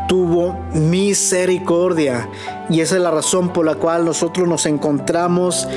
tuvo 0.08 0.54
misericordia. 0.74 2.30
Y 2.70 2.82
esa 2.82 2.96
es 2.96 3.02
la 3.02 3.12
razón 3.12 3.54
por 3.54 3.66
la 3.66 3.76
cual 3.76 4.06
nosotros 4.06 4.48
nos 4.48 4.66
encontramos 4.66 5.68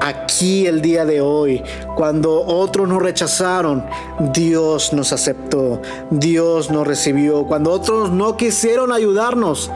aquí 0.00 0.66
el 0.66 0.80
día 0.80 1.04
de 1.04 1.20
hoy. 1.20 1.62
Cuando 1.94 2.44
otros 2.44 2.88
nos 2.88 3.02
rechazaron, 3.02 3.84
Dios 4.32 4.92
nos 4.92 5.12
aceptó, 5.12 5.80
Dios 6.10 6.70
nos 6.70 6.86
recibió. 6.86 7.44
Cuando 7.46 7.72
otros 7.72 8.10
no 8.10 8.36
quisieron 8.36 8.92
ayudarnos, 8.92 9.70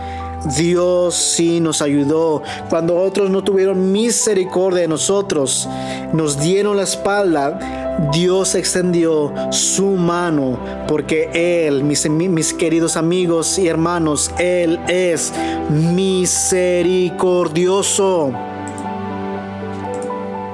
Dios 0.57 1.15
sí 1.15 1.61
nos 1.61 1.83
ayudó. 1.83 2.43
Cuando 2.69 2.97
otros 2.97 3.31
no 3.31 3.45
tuvieron 3.45 3.93
misericordia 3.93 4.83
de 4.83 4.89
nosotros, 4.89 5.69
nos 6.13 6.39
dieron 6.41 6.77
la 6.77 6.85
espalda, 6.85 7.90
Dios 8.13 8.55
extendió 8.55 9.35
su 9.51 9.89
mano 9.89 10.59
porque 10.89 11.67
Él, 11.67 11.85
mis, 11.85 12.09
mis, 12.09 12.55
queridos 12.55 12.97
amigos 12.97 13.59
y 13.59 13.69
hermanos, 13.69 14.31
Él 14.39 14.81
es 14.89 15.35
misericordioso. 15.69 18.33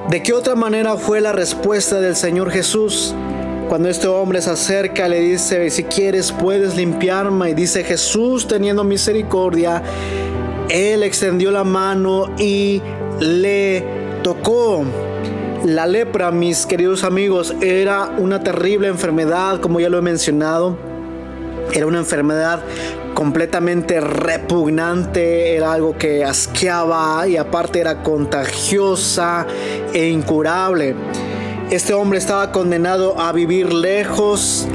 ¿De 0.09 0.21
qué 0.21 0.33
otra 0.33 0.55
manera 0.55 0.97
fue 0.97 1.21
la 1.21 1.31
respuesta 1.31 2.01
del 2.01 2.17
Señor 2.17 2.51
Jesús? 2.51 3.15
Cuando 3.69 3.87
este 3.89 4.07
hombre 4.07 4.41
se 4.41 4.51
acerca, 4.51 5.07
le 5.07 5.19
dice, 5.19 5.69
si 5.69 5.83
quieres 5.83 6.33
puedes 6.33 6.75
limpiarme. 6.75 7.51
Y 7.51 7.53
dice 7.53 7.83
Jesús 7.83 8.47
teniendo 8.47 8.83
misericordia, 8.83 9.81
Él 10.69 11.03
extendió 11.03 11.51
la 11.51 11.63
mano 11.63 12.25
y 12.37 12.81
le 13.19 13.83
tocó. 14.21 14.83
La 15.65 15.85
lepra, 15.85 16.31
mis 16.31 16.65
queridos 16.65 17.03
amigos, 17.03 17.55
era 17.61 18.11
una 18.17 18.43
terrible 18.43 18.87
enfermedad, 18.87 19.59
como 19.59 19.79
ya 19.79 19.89
lo 19.89 19.97
he 19.97 20.01
mencionado. 20.01 20.77
Era 21.73 21.87
una 21.87 21.97
enfermedad 21.97 22.61
completamente 23.13 23.99
repugnante, 23.99 25.55
era 25.55 25.73
algo 25.73 25.97
que 25.97 26.23
asqueaba 26.23 27.27
y 27.27 27.37
aparte 27.37 27.79
era 27.79 28.03
contagiosa 28.03 29.47
e 29.93 30.07
incurable. 30.09 30.95
Este 31.71 31.93
hombre 31.93 32.19
estaba 32.19 32.51
condenado 32.51 33.19
a 33.19 33.31
vivir 33.31 33.73
lejos 33.73 34.67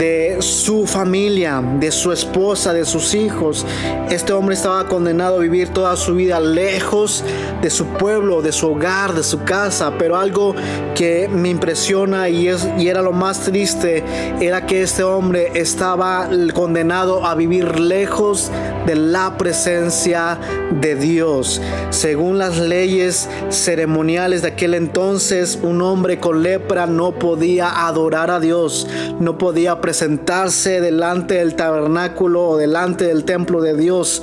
de 0.00 0.38
su 0.40 0.86
familia, 0.86 1.62
de 1.78 1.92
su 1.92 2.10
esposa, 2.10 2.72
de 2.72 2.86
sus 2.86 3.14
hijos. 3.14 3.66
Este 4.08 4.32
hombre 4.32 4.54
estaba 4.54 4.88
condenado 4.88 5.36
a 5.36 5.40
vivir 5.40 5.68
toda 5.68 5.94
su 5.94 6.14
vida 6.14 6.40
lejos 6.40 7.22
de 7.60 7.68
su 7.68 7.84
pueblo, 7.84 8.40
de 8.40 8.50
su 8.50 8.70
hogar, 8.70 9.12
de 9.12 9.22
su 9.22 9.44
casa. 9.44 9.92
Pero 9.98 10.16
algo 10.16 10.54
que 10.94 11.28
me 11.28 11.50
impresiona 11.50 12.30
y, 12.30 12.48
es, 12.48 12.66
y 12.78 12.88
era 12.88 13.02
lo 13.02 13.12
más 13.12 13.40
triste 13.40 14.02
era 14.40 14.64
que 14.64 14.80
este 14.82 15.02
hombre 15.02 15.52
estaba 15.54 16.30
condenado 16.54 17.26
a 17.26 17.34
vivir 17.34 17.78
lejos 17.78 18.50
de 18.86 18.94
la 18.94 19.36
presencia 19.36 20.38
de 20.80 20.94
Dios. 20.94 21.60
Según 21.90 22.38
las 22.38 22.58
leyes 22.58 23.28
ceremoniales 23.50 24.42
de 24.42 24.48
aquel 24.48 24.74
entonces, 24.74 25.58
un 25.62 25.82
hombre 25.82 26.18
con 26.18 26.42
lepra 26.42 26.86
no 26.86 27.12
podía 27.12 27.86
adorar 27.86 28.30
a 28.30 28.40
Dios, 28.40 28.86
no 29.18 29.36
podía 29.36 29.80
presentarse 29.90 30.80
delante 30.80 31.34
del 31.34 31.56
tabernáculo 31.56 32.50
o 32.50 32.56
delante 32.56 33.06
del 33.06 33.24
templo 33.24 33.60
de 33.60 33.76
Dios. 33.76 34.22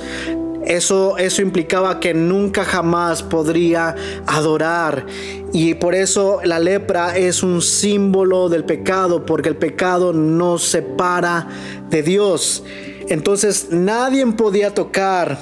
Eso, 0.64 1.18
eso 1.18 1.42
implicaba 1.42 2.00
que 2.00 2.14
nunca 2.14 2.64
jamás 2.64 3.22
podría 3.22 3.94
adorar. 4.26 5.04
Y 5.52 5.74
por 5.74 5.94
eso 5.94 6.40
la 6.42 6.58
lepra 6.58 7.18
es 7.18 7.42
un 7.42 7.60
símbolo 7.60 8.48
del 8.48 8.64
pecado, 8.64 9.26
porque 9.26 9.50
el 9.50 9.56
pecado 9.56 10.14
nos 10.14 10.64
separa 10.64 11.48
de 11.90 12.02
Dios. 12.02 12.64
Entonces 13.10 13.66
nadie 13.70 14.26
podía 14.28 14.72
tocar 14.72 15.36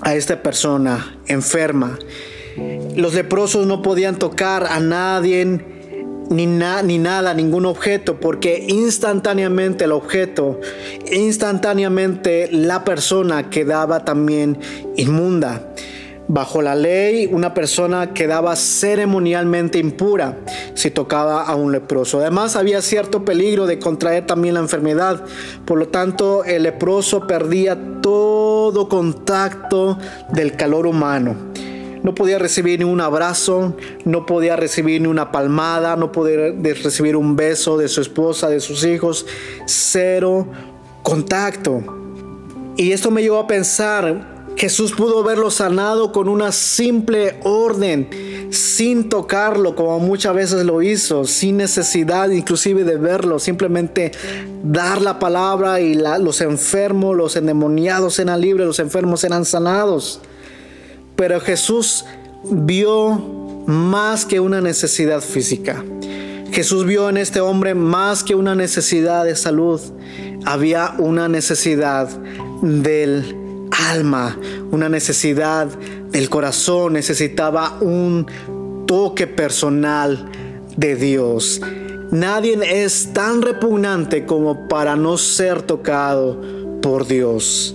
a 0.00 0.16
esta 0.16 0.42
persona 0.42 1.16
enferma. 1.28 1.96
Los 2.96 3.14
leprosos 3.14 3.64
no 3.64 3.80
podían 3.82 4.18
tocar 4.18 4.66
a 4.66 4.80
nadie 4.80 5.77
ni, 6.30 6.46
nada, 6.46 7.34
ningún 7.34 7.66
objeto, 7.66 8.20
porque 8.20 8.64
instantáneamente 8.68 9.84
el 9.84 9.92
objeto, 9.92 10.60
instantáneamente 11.10 12.48
la 12.52 12.84
persona 12.84 13.50
quedaba 13.50 14.04
también 14.04 14.58
inmunda. 14.96 15.62
Bajo 16.30 16.60
la 16.60 16.74
ley, 16.74 17.26
una 17.32 17.54
persona 17.54 18.12
quedaba 18.12 18.54
ceremonialmente 18.54 19.78
impura 19.78 20.36
si 20.74 20.90
tocaba 20.90 21.42
a 21.42 21.54
un 21.54 21.72
leproso. 21.72 22.20
Además, 22.20 22.54
había 22.54 22.82
cierto 22.82 23.24
peligro 23.24 23.66
de 23.66 23.78
contraer 23.78 24.26
también 24.26 24.52
la 24.52 24.60
enfermedad. 24.60 25.24
Por 25.64 25.78
lo 25.78 25.88
tanto, 25.88 26.44
el 26.44 26.64
leproso 26.64 27.26
perdía 27.26 27.78
todo 28.02 28.90
contacto 28.90 29.98
del 30.30 30.54
calor 30.54 30.86
humano. 30.86 31.47
No 32.02 32.14
podía 32.14 32.38
recibir 32.38 32.78
ni 32.78 32.84
un 32.84 33.00
abrazo, 33.00 33.74
no 34.04 34.26
podía 34.26 34.56
recibir 34.56 35.00
ni 35.00 35.08
una 35.08 35.32
palmada, 35.32 35.96
no 35.96 36.12
podía 36.12 36.52
recibir 36.82 37.16
un 37.16 37.36
beso 37.36 37.76
de 37.76 37.88
su 37.88 38.00
esposa, 38.00 38.48
de 38.48 38.60
sus 38.60 38.84
hijos. 38.84 39.26
Cero 39.66 40.46
contacto. 41.02 41.82
Y 42.76 42.92
esto 42.92 43.10
me 43.10 43.22
llevó 43.22 43.38
a 43.38 43.46
pensar, 43.46 44.44
Jesús 44.58 44.92
pudo 44.92 45.22
verlo 45.22 45.50
sanado 45.50 46.12
con 46.12 46.28
una 46.28 46.52
simple 46.52 47.38
orden, 47.44 48.48
sin 48.50 49.08
tocarlo 49.08 49.74
como 49.74 49.98
muchas 50.00 50.34
veces 50.34 50.64
lo 50.64 50.82
hizo, 50.82 51.24
sin 51.24 51.56
necesidad 51.56 52.28
inclusive 52.30 52.84
de 52.84 52.96
verlo, 52.96 53.38
simplemente 53.38 54.12
dar 54.62 55.00
la 55.00 55.18
palabra 55.18 55.80
y 55.80 55.94
los 55.94 56.40
enfermos, 56.40 57.16
los 57.16 57.36
endemoniados 57.36 58.18
eran 58.18 58.40
libres, 58.40 58.66
los 58.66 58.80
enfermos 58.80 59.24
eran 59.24 59.44
sanados. 59.44 60.20
Pero 61.18 61.40
Jesús 61.40 62.04
vio 62.44 63.64
más 63.66 64.24
que 64.24 64.38
una 64.38 64.60
necesidad 64.60 65.20
física. 65.20 65.84
Jesús 66.52 66.86
vio 66.86 67.08
en 67.08 67.16
este 67.16 67.40
hombre 67.40 67.74
más 67.74 68.22
que 68.22 68.36
una 68.36 68.54
necesidad 68.54 69.24
de 69.24 69.34
salud. 69.34 69.80
Había 70.44 70.94
una 70.98 71.28
necesidad 71.28 72.08
del 72.62 73.36
alma, 73.90 74.38
una 74.70 74.88
necesidad 74.88 75.66
del 75.66 76.30
corazón. 76.30 76.92
Necesitaba 76.92 77.78
un 77.80 78.24
toque 78.86 79.26
personal 79.26 80.30
de 80.76 80.94
Dios. 80.94 81.60
Nadie 82.12 82.84
es 82.84 83.12
tan 83.12 83.42
repugnante 83.42 84.24
como 84.24 84.68
para 84.68 84.94
no 84.94 85.18
ser 85.18 85.62
tocado 85.62 86.40
por 86.80 87.08
Dios. 87.08 87.74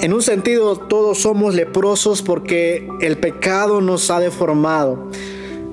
En 0.00 0.12
un 0.12 0.22
sentido, 0.22 0.76
todos 0.76 1.18
somos 1.18 1.54
leprosos 1.54 2.22
porque 2.22 2.88
el 3.00 3.18
pecado 3.18 3.80
nos 3.80 4.10
ha 4.10 4.20
deformado. 4.20 5.10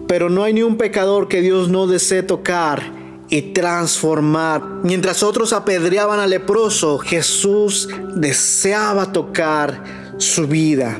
Pero 0.08 0.30
no 0.30 0.44
hay 0.44 0.54
ni 0.54 0.62
un 0.64 0.78
pecador 0.78 1.28
que 1.28 1.42
Dios 1.42 1.70
no 1.70 1.88
desee 1.88 2.24
tocar 2.24 2.82
y 3.30 3.42
transformar. 3.54 4.62
Mientras 4.84 5.24
otros 5.24 5.54
apedreaban 5.54 6.20
al 6.20 6.30
leproso, 6.30 7.00
Jesús 7.00 7.90
deseaba 8.16 9.12
tocar 9.12 9.84
su 10.18 10.48
vida. 10.48 11.00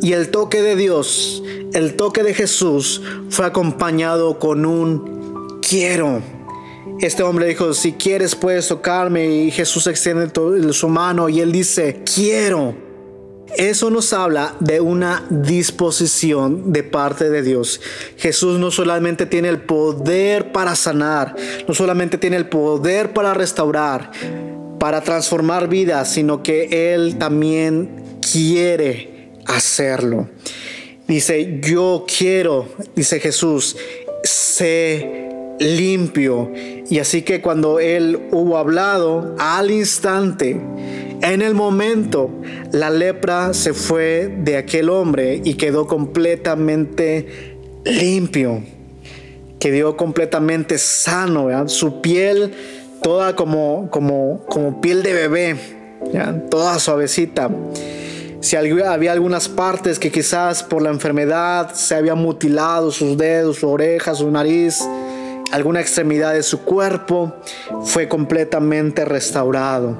Y 0.00 0.12
el 0.12 0.30
toque 0.30 0.62
de 0.62 0.76
Dios, 0.76 1.42
el 1.72 1.96
toque 1.96 2.22
de 2.22 2.34
Jesús 2.34 3.02
fue 3.30 3.46
acompañado 3.46 4.38
con 4.38 4.64
un 4.64 5.60
quiero. 5.60 6.22
Este 7.04 7.22
hombre 7.22 7.46
dijo, 7.48 7.74
si 7.74 7.92
quieres 7.92 8.34
puedes 8.34 8.68
tocarme. 8.68 9.26
Y 9.26 9.50
Jesús 9.50 9.86
extiende 9.86 10.30
su 10.72 10.88
mano 10.88 11.28
y 11.28 11.40
él 11.40 11.52
dice, 11.52 12.00
quiero. 12.02 12.74
Eso 13.58 13.90
nos 13.90 14.14
habla 14.14 14.56
de 14.60 14.80
una 14.80 15.26
disposición 15.28 16.72
de 16.72 16.82
parte 16.82 17.28
de 17.28 17.42
Dios. 17.42 17.78
Jesús 18.16 18.58
no 18.58 18.70
solamente 18.70 19.26
tiene 19.26 19.50
el 19.50 19.60
poder 19.60 20.50
para 20.50 20.74
sanar, 20.74 21.36
no 21.68 21.74
solamente 21.74 22.16
tiene 22.16 22.36
el 22.36 22.48
poder 22.48 23.12
para 23.12 23.34
restaurar, 23.34 24.10
para 24.80 25.02
transformar 25.02 25.68
vidas, 25.68 26.10
sino 26.10 26.42
que 26.42 26.94
Él 26.94 27.18
también 27.18 28.18
quiere 28.32 29.30
hacerlo. 29.44 30.30
Dice, 31.06 31.60
yo 31.60 32.06
quiero, 32.08 32.66
dice 32.96 33.20
Jesús, 33.20 33.76
sé 34.22 35.33
limpio. 35.58 36.50
Y 36.88 36.98
así 36.98 37.22
que 37.22 37.40
cuando 37.40 37.80
Él 37.80 38.28
hubo 38.30 38.56
hablado, 38.58 39.34
al 39.38 39.70
instante, 39.70 40.60
en 41.22 41.42
el 41.42 41.54
momento, 41.54 42.30
la 42.72 42.90
lepra 42.90 43.54
se 43.54 43.72
fue 43.72 44.34
de 44.42 44.56
aquel 44.56 44.90
hombre 44.90 45.40
y 45.42 45.54
quedó 45.54 45.86
completamente 45.86 47.56
limpio. 47.84 48.62
Quedó 49.58 49.96
completamente 49.96 50.76
sano. 50.78 51.68
Su 51.68 52.02
piel 52.02 52.52
toda 53.02 53.34
como, 53.36 53.88
como, 53.90 54.44
como 54.46 54.80
piel 54.80 55.02
de 55.02 55.12
bebé. 55.14 55.56
Toda 56.50 56.78
suavecita. 56.78 57.50
Si 58.40 58.56
había 58.56 59.12
algunas 59.12 59.48
partes 59.48 59.98
que 59.98 60.12
quizás 60.12 60.62
por 60.62 60.82
la 60.82 60.90
enfermedad 60.90 61.72
se 61.72 61.94
habían 61.94 62.18
mutilado, 62.18 62.90
sus 62.90 63.16
dedos, 63.16 63.56
su 63.56 63.70
oreja, 63.70 64.14
su 64.14 64.30
nariz, 64.30 64.86
alguna 65.52 65.80
extremidad 65.80 66.34
de 66.34 66.42
su 66.42 66.62
cuerpo, 66.62 67.34
fue 67.84 68.08
completamente 68.08 69.04
restaurado. 69.04 69.98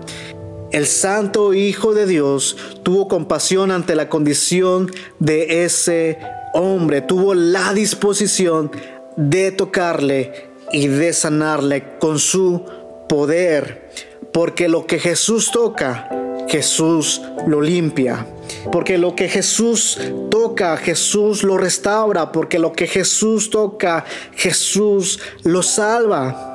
El 0.72 0.87
Santo 0.87 1.54
Hijo 1.54 1.94
de 1.94 2.07
Dios 2.07 2.57
tuvo 2.83 3.07
compasión 3.07 3.70
ante 3.70 3.94
la 3.94 4.09
condición 4.09 4.90
de 5.20 5.64
ese 5.64 6.18
hombre, 6.52 7.00
tuvo 7.00 7.35
la 7.35 7.72
disposición 7.72 8.72
de 9.16 9.52
tocarle 9.52 10.50
y 10.72 10.88
de 10.88 11.12
sanarle 11.12 11.98
con 12.00 12.18
su 12.18 12.64
poder, 13.09 13.90
porque 14.33 14.68
lo 14.68 14.87
que 14.87 14.98
Jesús 14.98 15.52
toca, 15.52 16.09
Jesús 16.48 17.22
lo 17.46 17.61
limpia. 17.61 18.26
Porque 18.72 18.98
lo 18.98 19.14
que 19.14 19.28
Jesús 19.28 19.98
toca, 20.30 20.76
Jesús 20.76 21.42
lo 21.42 21.57
restaura. 21.57 22.33
Porque 22.33 22.59
lo 22.59 22.72
que 22.72 22.87
Jesús 22.87 23.50
toca, 23.50 24.04
Jesús 24.35 25.20
lo 25.42 25.62
salva. 25.62 26.54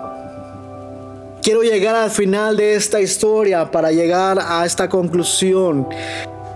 Quiero 1.42 1.64
llegar 1.64 1.96
al 1.96 2.12
final 2.12 2.58
de 2.58 2.76
esta 2.76 3.00
historia 3.00 3.72
para 3.72 3.92
llegar 3.92 4.40
a 4.42 4.66
esta 4.66 4.90
conclusión. 4.90 5.88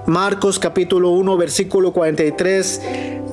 Marcos 0.05 0.59
capítulo 0.59 1.11
1 1.11 1.37
versículo 1.37 1.93
43 1.93 2.81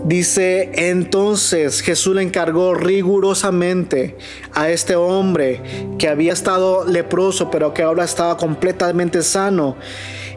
dice, 0.04 0.70
entonces 0.74 1.80
Jesús 1.80 2.14
le 2.14 2.22
encargó 2.22 2.74
rigurosamente 2.74 4.16
a 4.54 4.70
este 4.70 4.94
hombre 4.94 5.60
que 5.98 6.08
había 6.08 6.32
estado 6.32 6.84
leproso 6.84 7.50
pero 7.50 7.74
que 7.74 7.82
ahora 7.82 8.04
estaba 8.04 8.36
completamente 8.36 9.22
sano 9.22 9.76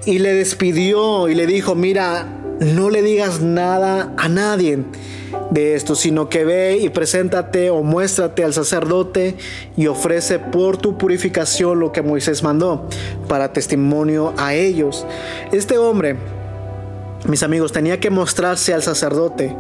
y 0.05 0.19
le 0.19 0.33
despidió 0.33 1.29
y 1.29 1.35
le 1.35 1.47
dijo, 1.47 1.75
mira, 1.75 2.27
no 2.59 2.89
le 2.89 3.01
digas 3.01 3.41
nada 3.41 4.13
a 4.17 4.27
nadie 4.27 4.79
de 5.51 5.75
esto, 5.75 5.95
sino 5.95 6.29
que 6.29 6.45
ve 6.45 6.77
y 6.77 6.89
preséntate 6.89 7.69
o 7.69 7.83
muéstrate 7.83 8.43
al 8.43 8.53
sacerdote 8.53 9.35
y 9.77 9.87
ofrece 9.87 10.39
por 10.39 10.77
tu 10.77 10.97
purificación 10.97 11.79
lo 11.79 11.91
que 11.91 12.01
Moisés 12.01 12.43
mandó 12.43 12.87
para 13.27 13.53
testimonio 13.53 14.33
a 14.37 14.53
ellos. 14.53 15.05
Este 15.51 15.77
hombre, 15.77 16.15
mis 17.27 17.43
amigos, 17.43 17.71
tenía 17.71 17.99
que 17.99 18.09
mostrarse 18.09 18.73
al 18.73 18.83
sacerdote. 18.83 19.55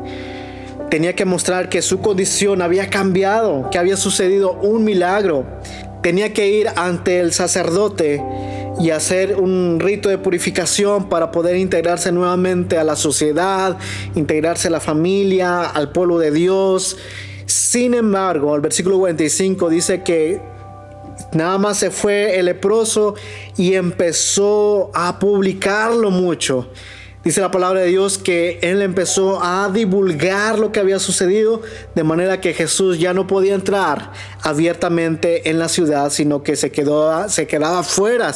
Tenía 0.89 1.15
que 1.15 1.25
mostrar 1.25 1.69
que 1.69 1.81
su 1.81 2.01
condición 2.01 2.61
había 2.61 2.89
cambiado, 2.89 3.69
que 3.71 3.79
había 3.79 3.97
sucedido 3.97 4.53
un 4.53 4.83
milagro. 4.83 5.45
Tenía 6.03 6.33
que 6.33 6.49
ir 6.49 6.67
ante 6.75 7.19
el 7.19 7.33
sacerdote 7.33 8.21
y 8.79 8.89
hacer 8.89 9.35
un 9.35 9.79
rito 9.79 10.09
de 10.09 10.17
purificación 10.17 11.09
para 11.09 11.31
poder 11.31 11.57
integrarse 11.57 12.11
nuevamente 12.11 12.77
a 12.77 12.83
la 12.83 12.95
sociedad, 12.95 13.77
integrarse 14.15 14.67
a 14.67 14.71
la 14.71 14.79
familia, 14.79 15.63
al 15.63 15.91
pueblo 15.91 16.17
de 16.19 16.31
Dios. 16.31 16.97
Sin 17.45 17.93
embargo, 17.93 18.55
el 18.55 18.61
versículo 18.61 18.97
45 18.99 19.69
dice 19.69 20.01
que 20.03 20.41
nada 21.33 21.57
más 21.57 21.77
se 21.77 21.91
fue 21.91 22.39
el 22.39 22.45
leproso 22.45 23.15
y 23.57 23.73
empezó 23.73 24.91
a 24.93 25.19
publicarlo 25.19 26.09
mucho. 26.11 26.69
Dice 27.23 27.39
la 27.39 27.51
palabra 27.51 27.79
de 27.79 27.87
Dios 27.87 28.17
que 28.17 28.59
él 28.61 28.81
empezó 28.81 29.41
a 29.41 29.69
divulgar 29.69 30.59
lo 30.59 30.73
que 30.73 30.81
había 30.81 30.99
sucedido, 30.99 31.61
de 31.95 32.03
manera 32.03 32.41
que 32.41 32.53
Jesús 32.53 32.99
ya 32.99 33.13
no 33.13 33.27
podía 33.27 33.55
entrar 33.55 34.11
abiertamente 34.41 35.49
en 35.49 35.57
la 35.57 35.69
ciudad, 35.69 36.09
sino 36.09 36.43
que 36.43 36.57
se, 36.57 36.69
quedó, 36.69 37.29
se 37.29 37.47
quedaba 37.47 37.83
fuera 37.83 38.33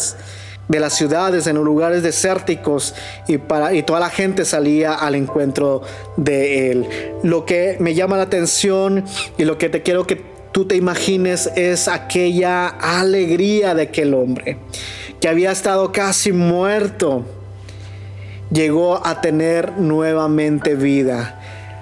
de 0.69 0.79
las 0.79 0.93
ciudades, 0.93 1.47
en 1.47 1.57
lugares 1.57 2.01
desérticos, 2.01 2.95
y, 3.27 3.37
para, 3.37 3.73
y 3.73 3.83
toda 3.83 3.99
la 3.99 4.09
gente 4.09 4.45
salía 4.45 4.93
al 4.93 5.15
encuentro 5.15 5.81
de 6.15 6.71
él. 6.71 6.87
Lo 7.23 7.45
que 7.45 7.75
me 7.81 7.93
llama 7.93 8.15
la 8.15 8.23
atención 8.23 9.03
y 9.37 9.43
lo 9.43 9.57
que 9.57 9.67
te 9.67 9.83
quiero 9.83 10.07
que 10.07 10.21
tú 10.53 10.65
te 10.65 10.77
imagines 10.77 11.49
es 11.57 11.89
aquella 11.89 12.67
alegría 12.67 13.75
de 13.75 13.83
aquel 13.83 14.13
hombre 14.13 14.57
que 15.19 15.27
había 15.27 15.51
estado 15.51 15.91
casi 15.91 16.31
muerto 16.31 17.25
llegó 18.51 19.05
a 19.05 19.21
tener 19.21 19.77
nuevamente 19.77 20.75
vida. 20.75 21.39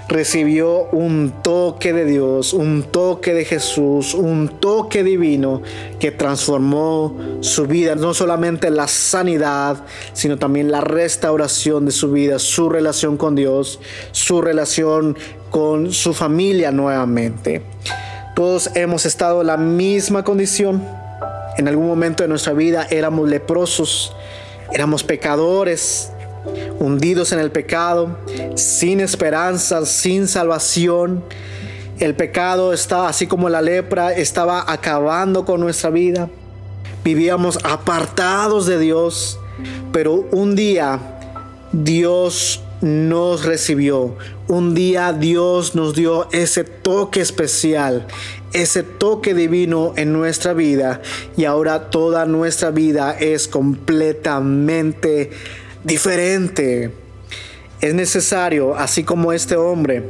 Recibió 0.07 0.83
un 0.91 1.33
toque 1.41 1.91
de 1.91 2.05
Dios, 2.05 2.53
un 2.53 2.83
toque 2.83 3.33
de 3.33 3.43
Jesús, 3.43 4.13
un 4.13 4.59
toque 4.59 5.03
divino 5.03 5.63
que 5.99 6.11
transformó 6.11 7.17
su 7.39 7.65
vida, 7.65 7.95
no 7.95 8.13
solamente 8.13 8.69
la 8.69 8.87
sanidad, 8.87 9.83
sino 10.13 10.37
también 10.37 10.69
la 10.69 10.81
restauración 10.81 11.87
de 11.87 11.91
su 11.91 12.11
vida, 12.11 12.37
su 12.37 12.69
relación 12.69 13.17
con 13.17 13.33
Dios, 13.33 13.79
su 14.11 14.43
relación 14.43 15.17
con 15.49 15.91
su 15.91 16.13
familia 16.13 16.71
nuevamente. 16.71 17.63
Todos 18.35 18.69
hemos 18.75 19.07
estado 19.07 19.41
en 19.41 19.47
la 19.47 19.57
misma 19.57 20.23
condición. 20.23 20.85
En 21.57 21.67
algún 21.67 21.87
momento 21.87 22.21
de 22.21 22.29
nuestra 22.29 22.53
vida 22.53 22.85
éramos 22.91 23.27
leprosos, 23.27 24.13
éramos 24.71 25.03
pecadores, 25.03 26.11
hundidos 26.79 27.31
en 27.31 27.39
el 27.39 27.51
pecado, 27.51 28.17
sin 28.55 28.99
esperanza, 28.99 29.85
sin 29.85 30.27
salvación. 30.27 31.23
El 31.99 32.15
pecado 32.15 32.73
estaba, 32.73 33.07
así 33.07 33.27
como 33.27 33.49
la 33.49 33.61
lepra, 33.61 34.13
estaba 34.13 34.71
acabando 34.71 35.45
con 35.45 35.61
nuestra 35.61 35.89
vida. 35.89 36.29
Vivíamos 37.03 37.59
apartados 37.63 38.65
de 38.65 38.79
Dios, 38.79 39.39
pero 39.91 40.27
un 40.31 40.55
día 40.55 40.99
Dios 41.71 42.61
nos 42.81 43.45
recibió. 43.45 44.15
Un 44.47 44.75
día 44.75 45.13
Dios 45.13 45.75
nos 45.75 45.95
dio 45.95 46.27
ese 46.31 46.63
toque 46.63 47.21
especial, 47.21 48.05
ese 48.53 48.83
toque 48.83 49.33
divino 49.33 49.93
en 49.95 50.13
nuestra 50.13 50.53
vida 50.53 51.01
y 51.35 51.45
ahora 51.45 51.89
toda 51.89 52.25
nuestra 52.25 52.69
vida 52.71 53.15
es 53.19 53.47
completamente 53.47 55.31
diferente. 55.85 56.91
Es 57.79 57.93
necesario, 57.93 58.75
así 58.75 59.03
como 59.03 59.31
este 59.31 59.55
hombre, 59.55 60.03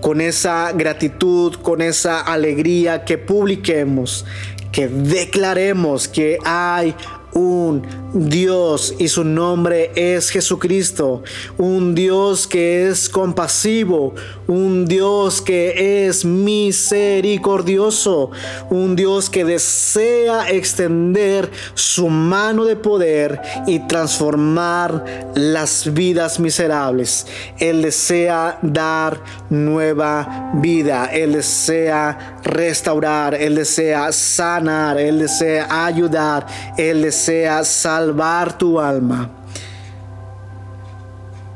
con 0.00 0.20
esa 0.20 0.72
gratitud, 0.72 1.54
con 1.56 1.80
esa 1.80 2.20
alegría, 2.20 3.04
que 3.04 3.18
publiquemos, 3.18 4.24
que 4.70 4.88
declaremos 4.88 6.08
que 6.08 6.38
hay 6.44 6.94
un 7.34 7.82
Dios 8.14 8.94
y 8.98 9.08
su 9.08 9.24
nombre 9.24 9.90
es 9.94 10.28
Jesucristo, 10.28 11.22
un 11.56 11.94
Dios 11.94 12.46
que 12.46 12.88
es 12.88 13.08
compasivo, 13.08 14.14
un 14.46 14.84
Dios 14.84 15.40
que 15.40 16.06
es 16.06 16.26
misericordioso, 16.26 18.30
un 18.68 18.96
Dios 18.96 19.30
que 19.30 19.46
desea 19.46 20.50
extender 20.50 21.50
su 21.74 22.08
mano 22.08 22.66
de 22.66 22.76
poder 22.76 23.40
y 23.66 23.78
transformar 23.86 25.32
las 25.34 25.94
vidas 25.94 26.38
miserables. 26.38 27.26
Él 27.58 27.80
desea 27.80 28.58
dar 28.60 29.22
nueva 29.48 30.50
vida, 30.54 31.06
Él 31.06 31.32
desea 31.32 32.40
restaurar, 32.42 33.34
Él 33.34 33.54
desea 33.54 34.12
sanar, 34.12 34.98
Él 34.98 35.20
desea 35.20 35.86
ayudar, 35.86 36.46
Él 36.76 37.00
desea 37.00 37.21
salvar 37.26 37.64
salvar 37.64 38.58
tu 38.58 38.80
alma. 38.80 39.30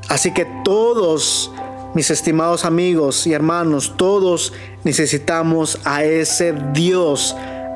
Así 0.08 0.32
que 0.32 0.46
todos, 0.64 1.50
mis 1.94 2.10
estimados 2.10 2.64
amigos 2.64 3.26
y 3.26 3.32
hermanos, 3.32 3.94
todos 3.96 4.52
necesitamos 4.84 5.80
a 5.84 6.04
ese 6.04 6.54
Dios 6.72 7.34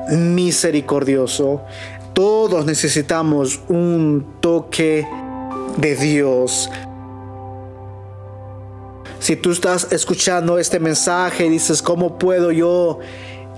misericordioso. 0.09 1.61
Todos 2.13 2.65
necesitamos 2.65 3.61
un 3.67 4.25
toque 4.39 5.07
de 5.77 5.95
Dios. 5.95 6.69
Si 9.19 9.35
tú 9.35 9.51
estás 9.51 9.91
escuchando 9.91 10.57
este 10.57 10.79
mensaje 10.79 11.45
y 11.45 11.49
dices, 11.49 11.81
¿cómo 11.81 12.17
puedo 12.17 12.51
yo 12.51 12.99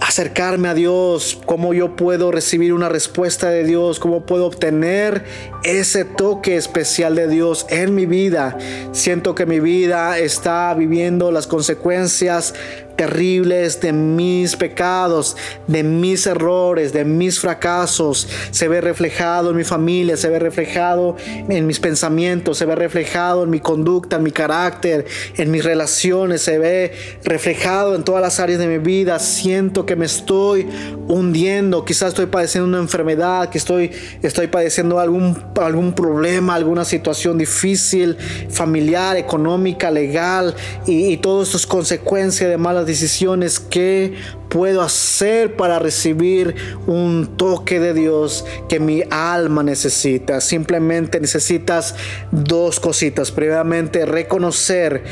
acercarme 0.08 0.68
a 0.68 0.74
Dios, 0.74 1.40
cómo 1.46 1.74
yo 1.74 1.96
puedo 1.96 2.32
recibir 2.32 2.74
una 2.74 2.90
respuesta 2.90 3.50
de 3.50 3.64
Dios, 3.64 4.00
cómo 4.00 4.26
puedo 4.26 4.46
obtener 4.46 5.24
ese 5.64 6.04
toque 6.04 6.58
especial 6.58 7.16
de 7.16 7.28
Dios 7.28 7.66
en 7.70 7.96
mi 7.96 8.06
vida. 8.06 8.58
Siento 8.92 9.34
que 9.34 9.46
mi 9.46 9.62
vida 9.62 10.20
está 10.20 10.74
viviendo 10.74 11.32
las 11.32 11.48
consecuencias 11.48 12.54
terribles 12.96 13.82
de 13.82 13.94
mis 13.94 14.56
pecados, 14.56 15.36
de 15.68 15.84
mis 15.84 16.28
errores, 16.28 16.94
de 16.94 17.06
mis 17.06 17.40
fracasos. 17.40 18.28
Se 18.52 18.68
ve 18.68 18.82
reflejado 18.82 19.52
en 19.52 19.58
mi 19.58 19.64
familia, 19.64 20.18
se 20.18 20.30
ve 20.30 20.40
reflejado 20.40 21.16
en 21.28 21.66
mis 21.68 21.80
pensamientos, 21.80 22.58
se 22.58 22.66
ve 22.66 22.76
reflejado 22.76 23.44
en 23.44 23.50
mi 23.50 23.60
conducta, 23.60 24.18
en 24.18 24.24
mi 24.24 24.32
carácter, 24.32 25.06
en 25.38 25.52
mis 25.52 25.64
relaciones, 25.64 26.42
se 26.42 26.58
ve 26.60 26.94
reflejado 27.24 27.96
en 27.96 28.04
todas 28.04 28.22
las 28.22 28.40
áreas 28.40 28.60
de 28.60 28.68
mi 28.68 28.78
vida. 28.78 29.20
Siento 29.20 29.86
que 29.86 29.96
me 29.96 30.06
estoy 30.06 30.68
hundiendo, 31.08 31.86
quizás 31.86 32.10
estoy 32.10 32.28
padeciendo 32.28 32.68
una 32.68 32.80
enfermedad, 32.80 33.50
que 33.50 33.58
estoy, 33.58 33.92
estoy 34.22 34.48
padeciendo 34.48 35.00
algún, 35.00 35.42
algún 35.60 35.94
problema, 35.94 36.56
alguna 36.56 36.86
situación 36.86 37.38
difícil, 37.38 38.18
familiar, 38.50 39.18
económica, 39.18 39.90
legal 39.90 40.56
y, 40.86 41.08
y 41.08 41.18
todas 41.18 41.48
sus 41.48 41.66
consecuencias 41.66 42.50
de 42.50 42.58
malas 42.58 42.83
decisiones 42.86 43.60
que 43.60 44.14
puedo 44.50 44.82
hacer 44.82 45.56
para 45.56 45.80
recibir 45.80 46.56
un 46.88 47.38
toque 47.38 47.80
de 47.80 47.94
Dios 47.94 48.46
que 48.70 48.80
mi 48.80 49.04
alma 49.10 49.64
necesita. 49.64 50.42
Simplemente 50.42 51.20
necesitas 51.20 51.96
dos 52.32 52.80
cositas. 52.80 53.32
Previamente 53.32 54.06
reconocer 54.06 55.04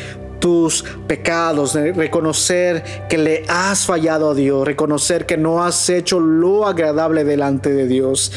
tus 0.41 0.83
pecados, 1.07 1.75
reconocer 1.75 2.83
que 3.07 3.17
le 3.17 3.45
has 3.47 3.85
fallado 3.85 4.31
a 4.31 4.35
Dios, 4.35 4.65
reconocer 4.65 5.25
que 5.25 5.37
no 5.37 5.63
has 5.63 5.89
hecho 5.89 6.19
lo 6.19 6.65
agradable 6.65 7.23
delante 7.23 7.71
de 7.71 7.87
Dios. 7.87 8.33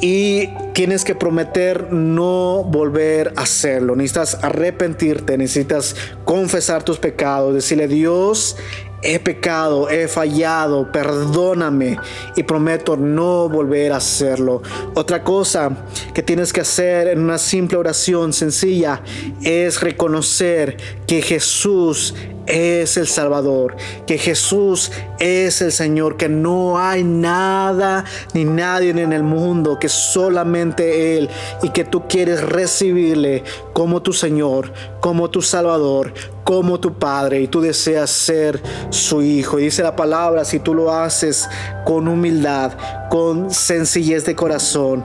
Y 0.00 0.48
tienes 0.74 1.04
que 1.04 1.14
prometer 1.14 1.92
no 1.92 2.62
volver 2.64 3.32
a 3.36 3.42
hacerlo. 3.42 3.96
Necesitas 3.96 4.38
arrepentirte, 4.42 5.36
necesitas 5.36 5.96
confesar 6.24 6.84
tus 6.84 6.98
pecados, 6.98 7.54
decirle 7.54 7.88
Dios, 7.88 8.56
he 9.02 9.18
pecado, 9.18 9.88
he 9.88 10.08
fallado, 10.08 10.90
perdóname 10.90 11.98
y 12.36 12.42
prometo 12.42 12.96
no 12.96 13.48
volver 13.48 13.92
a 13.92 13.96
hacerlo. 13.96 14.62
Otra 14.94 15.22
cosa 15.22 15.70
que 16.14 16.22
tienes 16.22 16.52
que 16.52 16.60
hacer 16.60 17.08
en 17.08 17.20
una 17.20 17.38
simple 17.38 17.78
oración 17.78 18.32
sencilla 18.32 19.02
es 19.42 19.80
reconocer 19.80 20.76
que 21.06 21.22
Jesús 21.22 22.14
es 22.48 22.96
el 22.96 23.06
Salvador, 23.06 23.76
que 24.06 24.18
Jesús 24.18 24.90
es 25.18 25.60
el 25.62 25.72
Señor, 25.72 26.16
que 26.16 26.28
no 26.28 26.78
hay 26.78 27.04
nada 27.04 28.04
ni 28.34 28.44
nadie 28.44 28.90
en 28.90 29.12
el 29.12 29.22
mundo, 29.22 29.78
que 29.78 29.88
solamente 29.88 31.18
Él 31.18 31.28
y 31.62 31.70
que 31.70 31.84
tú 31.84 32.08
quieres 32.08 32.42
recibirle 32.42 33.44
como 33.72 34.02
tu 34.02 34.12
Señor, 34.12 34.72
como 35.00 35.30
tu 35.30 35.42
Salvador, 35.42 36.12
como 36.44 36.80
tu 36.80 36.94
Padre 36.94 37.40
y 37.42 37.48
tú 37.48 37.60
deseas 37.60 38.10
ser 38.10 38.62
su 38.90 39.22
Hijo. 39.22 39.58
Y 39.58 39.64
dice 39.64 39.82
la 39.82 39.96
palabra, 39.96 40.44
si 40.44 40.58
tú 40.58 40.74
lo 40.74 40.92
haces 40.92 41.48
con 41.84 42.08
humildad, 42.08 42.72
con 43.10 43.50
sencillez 43.50 44.24
de 44.24 44.34
corazón, 44.34 45.04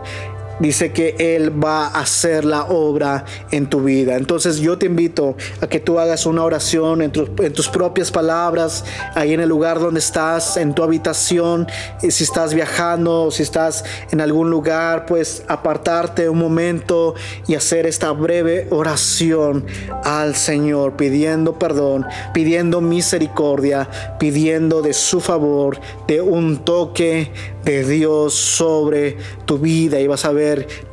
dice 0.59 0.91
que 0.91 1.15
Él 1.19 1.63
va 1.63 1.87
a 1.87 2.01
hacer 2.01 2.45
la 2.45 2.65
obra 2.65 3.25
en 3.51 3.67
tu 3.67 3.83
vida. 3.83 4.15
Entonces 4.15 4.57
yo 4.57 4.77
te 4.77 4.85
invito 4.85 5.35
a 5.61 5.67
que 5.67 5.79
tú 5.79 5.99
hagas 5.99 6.25
una 6.25 6.43
oración 6.43 7.01
en, 7.01 7.11
tus 7.11 7.69
propias 7.69 8.11
palabras, 8.11 8.85
ahí 9.15 9.33
en 9.33 9.39
el 9.39 9.49
lugar 9.49 9.79
donde 9.79 9.99
estás, 9.99 10.57
en 10.57 10.73
tu 10.73 10.83
habitación, 10.83 11.67
y 12.01 12.11
si 12.11 12.23
estás 12.23 12.53
viajando 12.53 13.23
o 13.23 13.31
si 13.31 13.43
estás 13.43 13.83
en 14.11 14.21
algún 14.21 14.49
lugar, 14.49 15.05
pues 15.05 15.43
apartarte 15.47 16.29
un 16.29 16.39
momento 16.39 17.15
y 17.47 17.55
hacer 17.55 17.85
esta 17.85 18.11
breve 18.11 18.67
oración 18.69 19.65
al 20.03 20.35
Señor, 20.35 20.95
pidiendo 20.95 21.57
perdón, 21.57 22.05
pidiendo 22.33 22.81
misericordia, 22.81 23.89
pidiendo 24.19 24.81
de 24.81 24.93
su 24.93 25.19
favor, 25.19 25.79
de 26.07 26.21
un 26.21 26.63
toque 26.63 27.31
de 27.63 27.83
Dios 27.85 28.33
sobre 28.33 29.17
tu 29.45 29.57
vida 29.57 29.99
y 29.99 30.07
vas 30.07 30.25
a 30.25 30.31
ver 30.31 30.42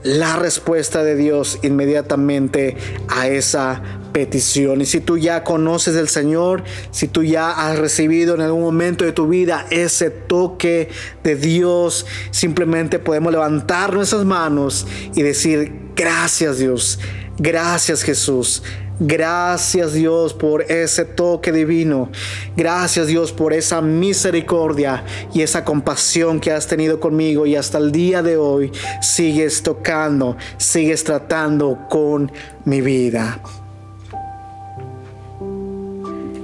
la 0.02 0.36
respuesta 0.36 1.02
de 1.02 1.16
Dios 1.16 1.58
inmediatamente 1.62 2.76
a 3.08 3.28
esa 3.28 3.82
petición. 4.12 4.80
Y 4.80 4.86
si 4.86 5.00
tú 5.00 5.18
ya 5.18 5.44
conoces 5.44 5.94
del 5.94 6.08
Señor, 6.08 6.64
si 6.90 7.08
tú 7.08 7.22
ya 7.22 7.50
has 7.50 7.78
recibido 7.78 8.34
en 8.34 8.40
algún 8.40 8.62
momento 8.62 9.04
de 9.04 9.12
tu 9.12 9.28
vida 9.28 9.66
ese 9.70 10.10
toque 10.10 10.88
de 11.22 11.36
Dios, 11.36 12.06
simplemente 12.30 12.98
podemos 12.98 13.32
levantar 13.32 13.94
nuestras 13.94 14.24
manos 14.24 14.86
y 15.14 15.22
decir, 15.22 15.72
gracias 15.96 16.58
Dios, 16.58 16.98
gracias 17.38 18.02
Jesús. 18.02 18.62
Gracias 19.02 19.94
Dios 19.94 20.34
por 20.34 20.62
ese 20.70 21.06
toque 21.06 21.52
divino. 21.52 22.10
Gracias 22.54 23.06
Dios 23.06 23.32
por 23.32 23.54
esa 23.54 23.80
misericordia 23.80 25.04
y 25.32 25.40
esa 25.40 25.64
compasión 25.64 26.38
que 26.38 26.52
has 26.52 26.66
tenido 26.66 27.00
conmigo 27.00 27.46
y 27.46 27.56
hasta 27.56 27.78
el 27.78 27.92
día 27.92 28.22
de 28.22 28.36
hoy 28.36 28.70
sigues 29.00 29.62
tocando, 29.62 30.36
sigues 30.58 31.02
tratando 31.02 31.86
con 31.88 32.30
mi 32.66 32.82
vida. 32.82 33.40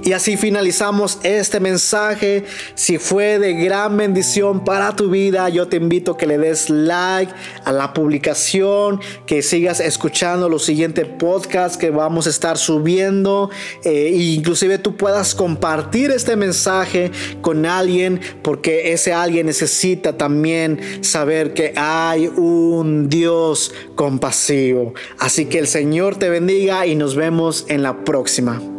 Y 0.07 0.13
así 0.13 0.37
finalizamos 0.37 1.19
este 1.23 1.59
mensaje. 1.59 2.45
Si 2.75 2.97
fue 2.97 3.39
de 3.39 3.55
gran 3.55 3.97
bendición 3.97 4.63
para 4.63 4.95
tu 4.95 5.09
vida, 5.09 5.49
yo 5.49 5.67
te 5.67 5.75
invito 5.75 6.13
a 6.13 6.17
que 6.17 6.25
le 6.25 6.37
des 6.37 6.69
like 6.69 7.33
a 7.65 7.73
la 7.73 7.93
publicación, 7.93 9.01
que 9.25 9.41
sigas 9.41 9.81
escuchando 9.81 10.47
los 10.47 10.63
siguientes 10.63 11.05
podcasts 11.19 11.77
que 11.77 11.89
vamos 11.89 12.25
a 12.25 12.29
estar 12.29 12.57
subiendo. 12.57 13.49
e 13.83 14.11
inclusive 14.15 14.77
tú 14.77 14.95
puedas 14.95 15.35
compartir 15.35 16.11
este 16.11 16.37
mensaje 16.37 17.11
con 17.41 17.65
alguien, 17.65 18.21
porque 18.43 18.93
ese 18.93 19.11
alguien 19.11 19.47
necesita 19.47 20.17
también 20.17 21.03
saber 21.03 21.53
que 21.53 21.73
hay 21.75 22.27
un 22.27 23.09
Dios 23.09 23.73
compasivo. 23.95 24.93
Así 25.19 25.47
que 25.47 25.59
el 25.59 25.67
Señor 25.67 26.15
te 26.15 26.29
bendiga 26.29 26.87
y 26.87 26.95
nos 26.95 27.17
vemos 27.17 27.65
en 27.67 27.83
la 27.83 28.05
próxima. 28.05 28.76